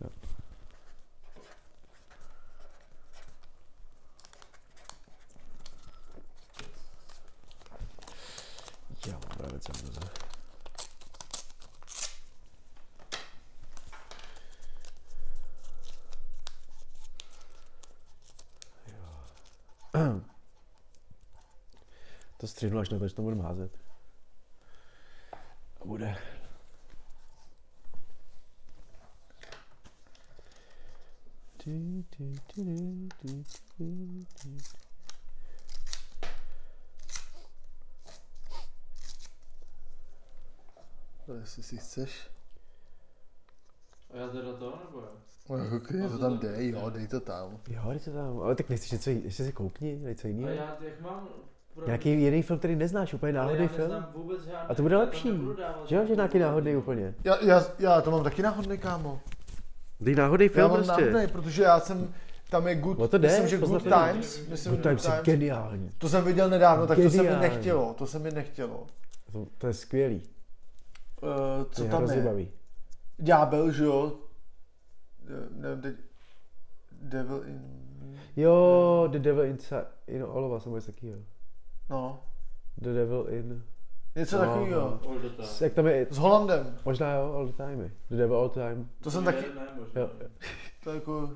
[0.00, 0.10] Jo.
[9.06, 10.00] Já mám právě cenzuze.
[22.36, 23.78] To střihnu až na to, že to budu házet.
[25.80, 26.16] A bude.
[31.56, 33.44] Ty, ty, ty, ty, ty,
[33.76, 34.58] ty, ty.
[41.28, 42.30] No, jestli si chceš.
[44.10, 45.10] A já teda to, nebo jak?
[45.48, 47.60] No, ok, to tam dej, jo, dej to tam.
[47.68, 48.38] Jo, dej to tam.
[48.40, 50.48] Ale tak nechceš něco, ještě si koukni, něco A jiného.
[50.48, 51.28] já jak mám...
[51.86, 54.06] Nějaký jiný film, který neznáš, úplně náhodný já film.
[54.14, 55.28] vůbec žádný, A to bude já lepší.
[55.58, 57.14] dávat Že jo, že nějaký náhodný úplně.
[57.24, 59.20] Já, já, já to mám taky náhodný, kámo.
[60.00, 61.02] Dej náhodný Já film mám prostě.
[61.06, 62.14] náhodný, protože já jsem,
[62.50, 65.90] tam je Good, No to jde, myslím, že Good Times, myslím, Good Times je geniální.
[65.98, 67.40] To jsem viděl nedávno, tak to se mi Geniální.
[67.42, 68.86] nechtělo, to se mi nechtělo.
[69.32, 70.22] To, to je skvělý.
[71.22, 71.30] Uh,
[71.64, 72.22] To co je tam je?
[72.22, 72.48] baví.
[73.18, 74.12] Ďábel, že jo?
[75.50, 75.94] Nevím teď.
[77.02, 77.62] Devil in...
[78.36, 81.18] Jo, The Devil Inside, in all of us, nebo něco takového.
[81.90, 82.22] No,
[82.76, 83.62] The Devil in...
[84.16, 85.00] něco No, takového.
[85.22, 85.48] The time.
[85.60, 86.78] Jak tam je, S Holandem.
[86.84, 87.90] možná jo, all the time.
[88.10, 88.88] The Devil all the time.
[89.00, 90.00] To jsem taky, Ne, možná.
[90.00, 90.28] Jo, jo.
[90.84, 91.30] to je jako...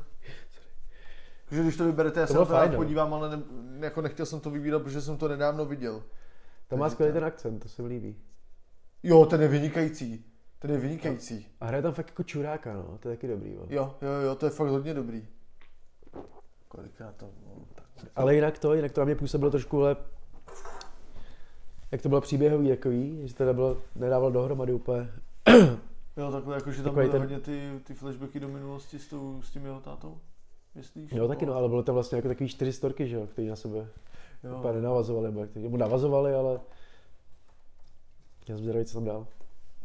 [1.50, 2.76] Že když to vyberete, já To se na to fajn, no.
[2.76, 6.02] podívám, ale ne, jako nechtěl jsem to vybírat, protože jsem to nedávno viděl.
[6.68, 8.16] To má skvělý ten akcent, to se mi líbí.
[9.02, 10.24] Jo, ten je vynikající.
[10.58, 11.46] Ten je vynikající.
[11.60, 13.52] A hraje tam fakt jako čuráka, no, to je taky dobrý.
[13.52, 13.66] Jo.
[13.70, 15.28] Jo, jo, jo, to je fakt hodně dobrý.
[16.68, 17.26] Kolikrát to...
[17.46, 17.84] No, tak.
[18.16, 19.96] Ale jinak to, jinak to na mě působilo trošku, ale
[21.92, 25.10] jak to bylo příběhový takový, že to nebylo, nedával dohromady úplně.
[26.16, 29.42] Jo, takhle jako, že tam byly ten- hodně ty, ty flashbacky do minulosti s, tou,
[29.42, 30.18] s tím jeho tátou.
[30.74, 31.12] Myslíš?
[31.12, 33.56] Jo, taky no, ale bylo to vlastně jako takový čtyři storky, že jo, který na
[33.56, 33.88] sebe
[34.44, 34.58] Jo.
[34.58, 36.52] úplně nenavazovali, nebo jak mu navazovali, ale
[38.48, 39.26] já jsem zvědavý, co tam dál.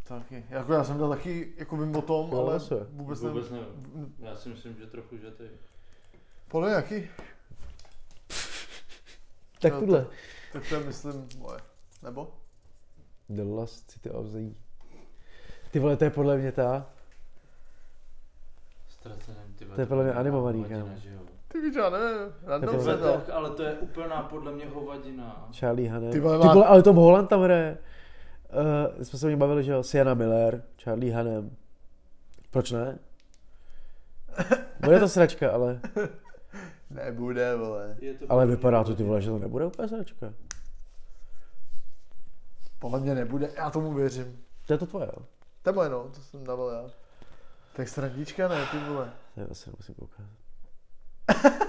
[0.03, 0.45] Taky.
[0.49, 2.73] Jako já jsem dal taky, jako vím o tom, Jo, ale asi.
[2.89, 3.65] vůbec, Vůbec nevím.
[3.93, 4.15] nevím.
[4.19, 5.43] Já si myslím, že trochu, že ty.
[6.47, 7.07] Podle jaký?
[9.61, 10.07] Tak Jo, tuhle.
[10.53, 11.59] Tak to je, myslím, moje.
[12.03, 12.27] Nebo?
[13.29, 14.39] The Last City of the
[15.71, 16.85] Ty vole, to je podle mě ta,
[18.89, 20.89] Ztraceným, ty vole, To je podle mě animovaný, kámo.
[20.95, 21.19] že jo.
[21.47, 22.33] Ty víš, já nevím.
[22.45, 25.47] Random jsem Ale to, ale to je úplná podle mě hovadina.
[25.59, 26.11] Charlie Hannem.
[26.11, 27.77] Ty vole, má- Ty vole ale Tom Holland tam hraje.
[28.97, 31.55] Uh, jsme se o něm bavili, že jo, Sienna Miller, Charlie Hannem.
[32.51, 32.99] Proč ne?
[34.85, 35.79] Bude to sračka, ale,
[36.89, 37.95] Nebude, vole.
[37.99, 40.33] Je to ale vypadá to ty vole, že to nebude úplně sračka.
[42.83, 44.39] Podle mě nebude, já tomu věřím.
[44.67, 45.25] To je to tvoje, jo?
[45.61, 46.89] To je moje, no, to jsem dával já.
[47.75, 49.13] Tak srandička ne, ty vole.
[49.35, 50.25] To je asi musím koukat.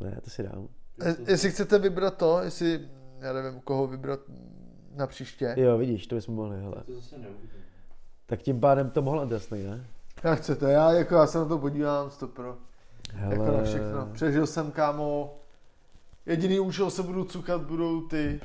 [0.00, 0.68] ne, to si dám.
[1.00, 2.88] E, jestli chcete vybrat to, jestli,
[3.18, 4.20] já nevím, koho vybrat
[4.94, 5.54] na příště.
[5.56, 6.82] Jo, vidíš, to bychom mohli, hele.
[6.86, 7.64] To zase neuvidím.
[8.26, 9.86] Tak tím pádem Tom Holland jasný, ne?
[10.24, 12.56] Jak chcete, já jako já se na to podívám, stop pro.
[13.12, 14.06] Hele, Jako na všechno.
[14.12, 15.38] Přežil jsem, kámo.
[16.26, 18.40] Jediný účel se budu cukat, budou ty,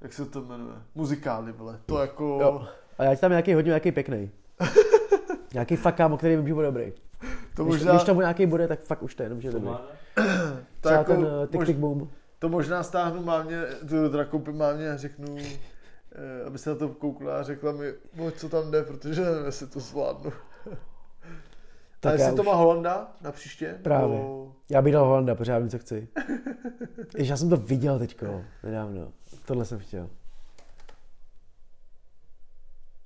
[0.00, 1.80] jak se to jmenuje, muzikály, vole.
[1.86, 2.66] To jako, Jo.
[2.98, 4.30] A já ti tam nějaký hodně, nějaký pěkný.
[5.54, 6.92] nějaký fakt kámo, který vím, že bude dobrý.
[7.56, 9.68] to Když, možná, když tam nějaký bude, tak fakt už to je jenom, že dobrý.
[9.68, 9.82] má,
[10.14, 10.22] to
[10.80, 12.10] Třeba jako, ten uh, Tick mož, Tick Boom.
[12.38, 16.88] to možná stáhnu mámě, tu teda koupím mámě a řeknu, eh, aby se na to
[16.88, 17.92] koukla a řekla mi,
[18.36, 20.32] co tam jde, protože nevím, jestli to zvládnu.
[22.04, 23.78] Tak jestli to má Holanda na příště?
[23.82, 24.18] Právě.
[24.18, 24.52] Nebo...
[24.70, 26.08] Já bych dal Holanda, protože já vím, co chci.
[27.16, 29.12] Jež já jsem to viděl teďko, nedávno.
[29.46, 30.10] Tohle jsem chtěl.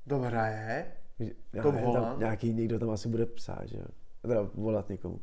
[0.06, 0.92] Dobrá je.
[1.62, 2.18] Tom tam Holland?
[2.18, 3.84] nějaký někdo tam asi bude psát, že jo.
[4.22, 5.20] Teda volat někomu.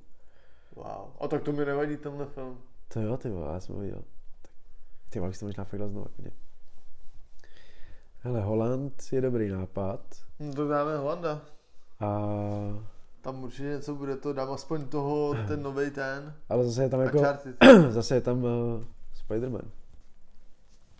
[0.76, 1.09] Wow.
[1.19, 2.61] A tak to mi nevadí tenhle film.
[2.93, 4.03] To jo, ty vole, já jsem ho viděl.
[4.41, 4.51] Tak,
[5.09, 6.07] ty vole, to možná fakt dal znovu.
[6.15, 6.32] klidně.
[8.19, 10.01] Hele, Holand je dobrý nápad.
[10.39, 11.41] No to dáme Holanda.
[11.99, 12.07] A,
[13.26, 16.34] Tam určitě něco bude, to dám aspoň toho, ten nový ten.
[16.49, 17.19] ale zase je tam jako,
[17.89, 18.49] zase je tam uh,
[19.28, 19.61] Spider-Man.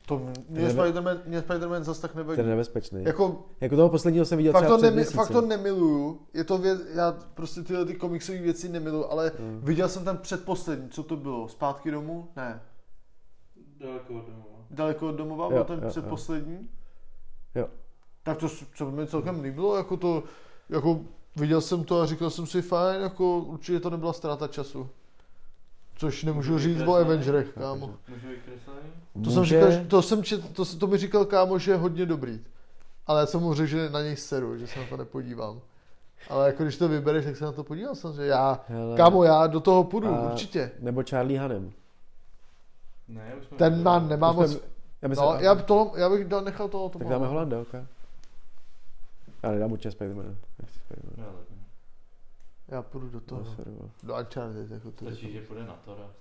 [0.06, 0.18] To
[0.50, 2.36] mě nebe- Spider-Man, mě Spider-Man zas tak nevadí.
[2.36, 3.04] Ten je nebezpečný.
[3.04, 6.22] Jako, Jako toho posledního jsem viděl fakt třeba to, nemi, fakt to nemiluju.
[6.34, 9.62] Je to věc, já prostě tyhle ty komiksové věci nemiluju, ale Mm.
[9.64, 11.48] viděl jsem ten předposlední, co to bylo?
[11.50, 12.28] Zpátky domů?
[12.36, 12.62] Ne.
[13.80, 14.66] daleko od domova.
[14.72, 16.70] Daleko od domova byl ten jo, předposlední?
[17.56, 17.68] Jo.
[18.24, 20.24] Tak to s- co mi celkem líbilo, jako to,
[20.70, 21.00] jako
[21.36, 24.90] viděl jsem to a říkal jsem si fajn, jako určitě to nebyla ztráta času.
[25.98, 26.96] Což nemůžu Můžu říct o?
[26.96, 27.90] Avengerech, kámo.
[29.24, 32.06] To jsem říkal, že- to, jsem čet, to, to mi říkal kámo, že je hodně
[32.06, 32.42] dobrý.
[33.08, 35.60] Ale já jsem mu řekl, že na něj seru, že se na to nepodívám.
[36.30, 38.26] Ale jako když to vybereš, tak se na to podívám samozřejmě.
[38.26, 40.72] Já, Hele, kámo, já do toho půjdu, A- určitě.
[40.80, 41.72] Nebo Charlie Hannem.
[43.08, 44.52] Ne, už jsme Ten man nemá Už moc...
[44.52, 44.60] jsme-
[45.02, 47.10] Já, myslím, No, já, to, já bych dal, nechal toho tak tomu.
[47.10, 47.74] dáme Holanda, ok.
[49.46, 50.36] Já nedám určitě Spidermana.
[50.62, 51.32] Nechci Spidermana.
[51.32, 51.46] No.
[52.68, 53.42] Já půjdu do toho.
[53.66, 53.90] Jo.
[54.04, 55.06] Do Uncharted, jako to.
[55.06, 56.12] Stačí, že půjde na to.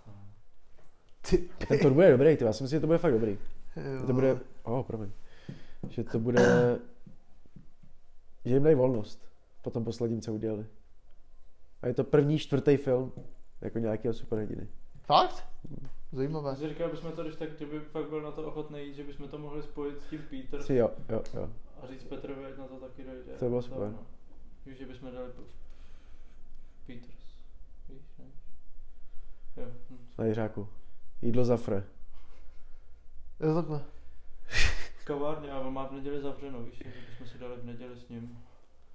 [1.30, 3.38] Ty ten to bude dobrý, ty, já si myslím, že to bude fakt dobrý.
[3.76, 4.06] jo.
[4.06, 5.10] To bude, oh, promiň.
[5.88, 6.40] Že to bude,
[8.44, 9.28] že jim dají volnost
[9.62, 10.66] po tom posledním, co udělali.
[11.82, 13.12] A je to první, čtvrtý film,
[13.60, 14.68] jako nějakého superhrdiny.
[15.02, 15.48] Fakt?
[16.12, 16.50] Zajímavé.
[16.50, 19.04] Já si říkal, bychom to, když tak, kdyby fakt byl na to ochotný jít, že
[19.04, 21.50] bychom to mohli spojit s tím Peter Si jo, jo, jo.
[21.82, 23.32] A říct Petrovi, ať na to taky dojde.
[23.38, 23.78] Bylo super.
[23.78, 24.06] no.
[24.66, 25.32] Víš, že bychom dali
[26.86, 27.38] Peters.
[27.88, 28.24] Víš, ne?
[29.56, 29.66] Jo.
[29.90, 29.98] Hm.
[30.18, 30.68] Na Jiřáku.
[31.22, 31.84] Jídlo za fre.
[33.40, 33.84] Jo, takhle.
[35.04, 38.08] Kavárně, a on má v neděli zavřeno, víš, že bychom si dali v neděli s
[38.08, 38.38] ním.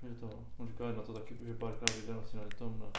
[0.03, 2.91] Že to, on říkal, na to taky, že párkrát vyjde asi na tom, no.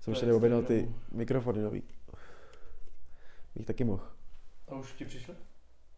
[0.00, 1.82] Jsem Na ještě neobjednal ty mikrofony nový.
[3.54, 4.08] Bych taky mohl.
[4.68, 5.34] A už ti přišli?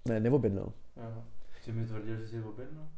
[0.04, 0.72] Ne, neobjednal.
[0.96, 1.24] Aha.
[1.62, 2.88] Jsi mi tvrdil, že jsi objednal?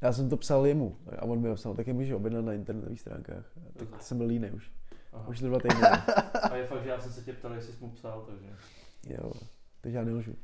[0.00, 3.44] Já jsem to psal jemu a on mi napsal, taky můžeš objednat na internetových stránkách.
[3.56, 4.72] A Tak jsem byl línej už.
[5.12, 5.28] Aha.
[5.28, 5.80] Už to dva týdny.
[6.50, 8.46] A je fakt, že já jsem se tě ptal, jestli jsi mu psal, takže.
[9.14, 9.32] jo,
[9.80, 10.34] takže já nelžu.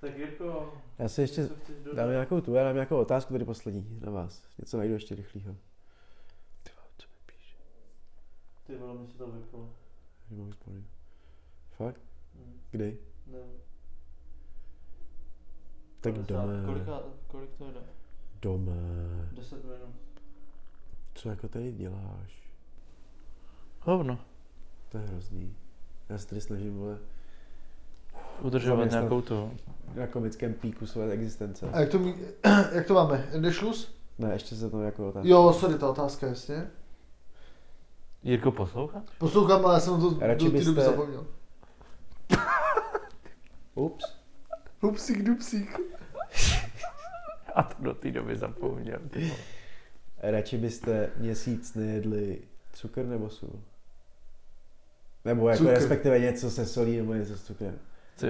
[0.00, 1.48] Tak Jirko, Já si ještě
[1.94, 4.42] dám nějakou tu, já dám nějakou otázku tady poslední na vás.
[4.58, 5.56] Něco najdu ještě rychlýho.
[6.62, 7.56] Ty vole, co mi píše?
[8.66, 9.70] Ty vole, mi se to vyplo.
[11.76, 12.00] Fakt?
[12.34, 12.98] Hm, Kdy?
[13.26, 13.38] Ne.
[16.04, 16.26] Tak 50.
[16.26, 16.66] doma.
[16.66, 17.80] Kolika, kolik to jde?
[18.42, 18.72] Doma.
[19.32, 19.94] 10 minut.
[21.14, 22.50] Co jako tady děláš?
[23.80, 24.18] Hovno.
[24.88, 25.56] To je hrozný.
[26.08, 26.98] Já se tady snažím, vole,
[28.40, 29.50] Udržovat nějakou tu.
[29.94, 31.70] na komickém píku své existence.
[31.72, 32.14] A jak to, mí...
[32.72, 33.28] jak to máme?
[33.32, 33.94] Endešlus?
[34.18, 35.28] Ne, ještě se to jako otázka.
[35.28, 36.70] Jo, sorry, ta otázka, jasně.
[38.22, 39.02] Jirko, posloucháš?
[39.18, 41.26] Poslouchám, ale já jsem to Radši do té doby zapomněl.
[43.74, 44.24] Ups.
[44.80, 45.80] Hupsík, dupsík.
[47.54, 49.00] A to do té doby zapomněl.
[50.22, 52.38] Radši byste měsíc nejedli
[52.72, 53.60] cukr nebo sůl?
[55.24, 55.74] Nebo jako Cukr.
[55.74, 57.78] respektive něco se solí nebo něco s cukrem.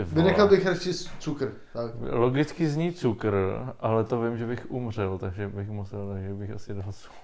[0.05, 1.53] Vynechal bych radši cukr.
[1.73, 1.93] Tak.
[2.01, 3.35] Logicky zní cukr,
[3.81, 7.15] ale to vím, že bych umřel, takže bych musel, takže bych asi dal sůl.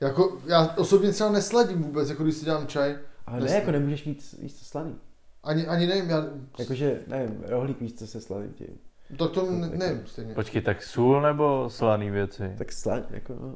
[0.00, 2.98] Jako, já osobně třeba nesladím vůbec, jako když si dělám čaj.
[3.26, 3.58] Ale ne, Jasně.
[3.58, 4.22] jako nemůžeš mít
[4.58, 4.96] co slaný.
[5.42, 6.24] Ani, ani nevím, já...
[6.58, 8.78] Jakože, nevím, rohlík víš co se slaným tím.
[9.16, 10.34] Tak to ne, Jako- nevím stejně.
[10.34, 12.54] Počkej, tak sůl nebo slaný věci?
[12.58, 13.54] Tak slaný, jako no.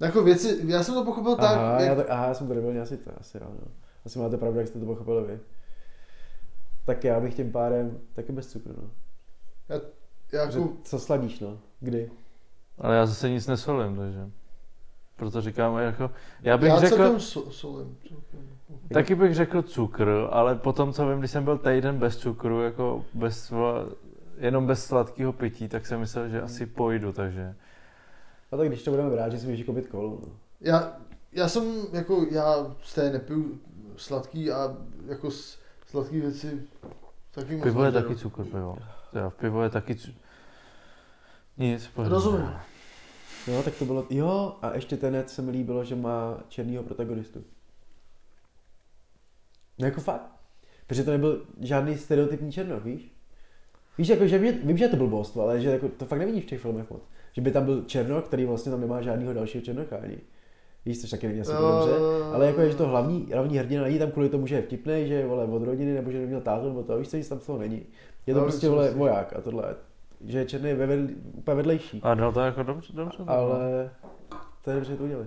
[0.00, 2.54] Jako věci, já jsem to pochopil tak, Aha, jak, já, to, aha, já jsem to
[2.54, 3.66] nebyl asi to, asi jo, no.
[4.06, 5.40] Asi máte pravdu, jak jste to pochopili vy.
[6.84, 8.90] Tak já bych tím pádem taky bez cukru, no.
[10.32, 11.58] jako, Že, co sladíš, no?
[11.80, 12.10] Kdy?
[12.78, 14.30] Ale já zase nic nesolím, takže.
[15.16, 16.10] Proto říkám, jako,
[16.42, 17.98] já bych já řekl, celkem so, solím.
[18.92, 23.04] taky bych řekl cukr, ale potom, co vím, když jsem byl týden bez cukru, jako
[23.14, 23.52] bez,
[24.40, 27.54] jenom bez sladkého pití, tak jsem myslel, že asi pojdu, takže.
[28.52, 30.32] A tak když to budeme brát, že si můžeš koupit kolu, no.
[30.60, 30.96] Já,
[31.32, 33.60] já jsem, jako, já z té nepiju
[33.96, 34.76] sladký a
[35.06, 36.62] jako s, sladký věci
[37.30, 38.78] taky moc Pivo je taky cukr, pivo.
[39.12, 40.18] Teda v pivo je taky cukr.
[41.58, 42.10] Nic, pořád.
[42.10, 42.50] Rozumím.
[43.48, 47.44] No, tak to bylo, jo, a ještě ten se mi líbilo, že má černýho protagonistu.
[49.78, 50.30] No jako fakt.
[50.86, 53.17] Protože to nebyl žádný stereotypní černok, víš?
[53.98, 56.44] Víš, jako, že mě, vím, že je to blbost, ale že jako, to fakt nevidíš
[56.44, 57.02] v těch filmech moc.
[57.32, 60.18] Že by tam byl černok, který vlastně tam nemá žádného dalšího černoka ani.
[60.86, 63.28] Víš, což taky není asi Jo, dobře, jo, jo, ale jako je, že to hlavní,
[63.32, 66.10] hlavní hrdina není tam kvůli tomu, že je vtipný, že je vole od rodiny, nebo
[66.10, 67.86] že neměl tátu, nebo to, víš co, nic tam z toho není.
[68.26, 69.76] Je to No, prostě vole voják a tohle,
[70.24, 72.00] že je černý ve vedl, úplně vedlejší.
[72.02, 73.18] A no to jako dobře, dobře.
[73.26, 73.90] Ale
[74.64, 75.26] to je dobře, že to udělali.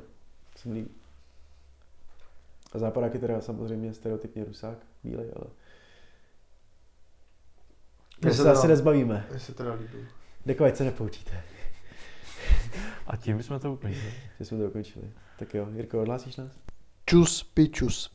[0.53, 0.89] To se mi líbí.
[2.73, 5.45] A západák je teda samozřejmě stereotypně rusák, bílej, ale...
[8.21, 9.25] To se se asi nezbavíme.
[9.31, 10.07] Mně se teda líbí.
[10.45, 11.43] Děkuji, se nepoučíte,
[13.07, 14.13] A tím bychom to ukončili.
[14.39, 15.05] že jsme to ukončili.
[15.39, 16.51] Tak jo, Jirko, odhlásíš nás?
[17.05, 18.11] Čus, pičus.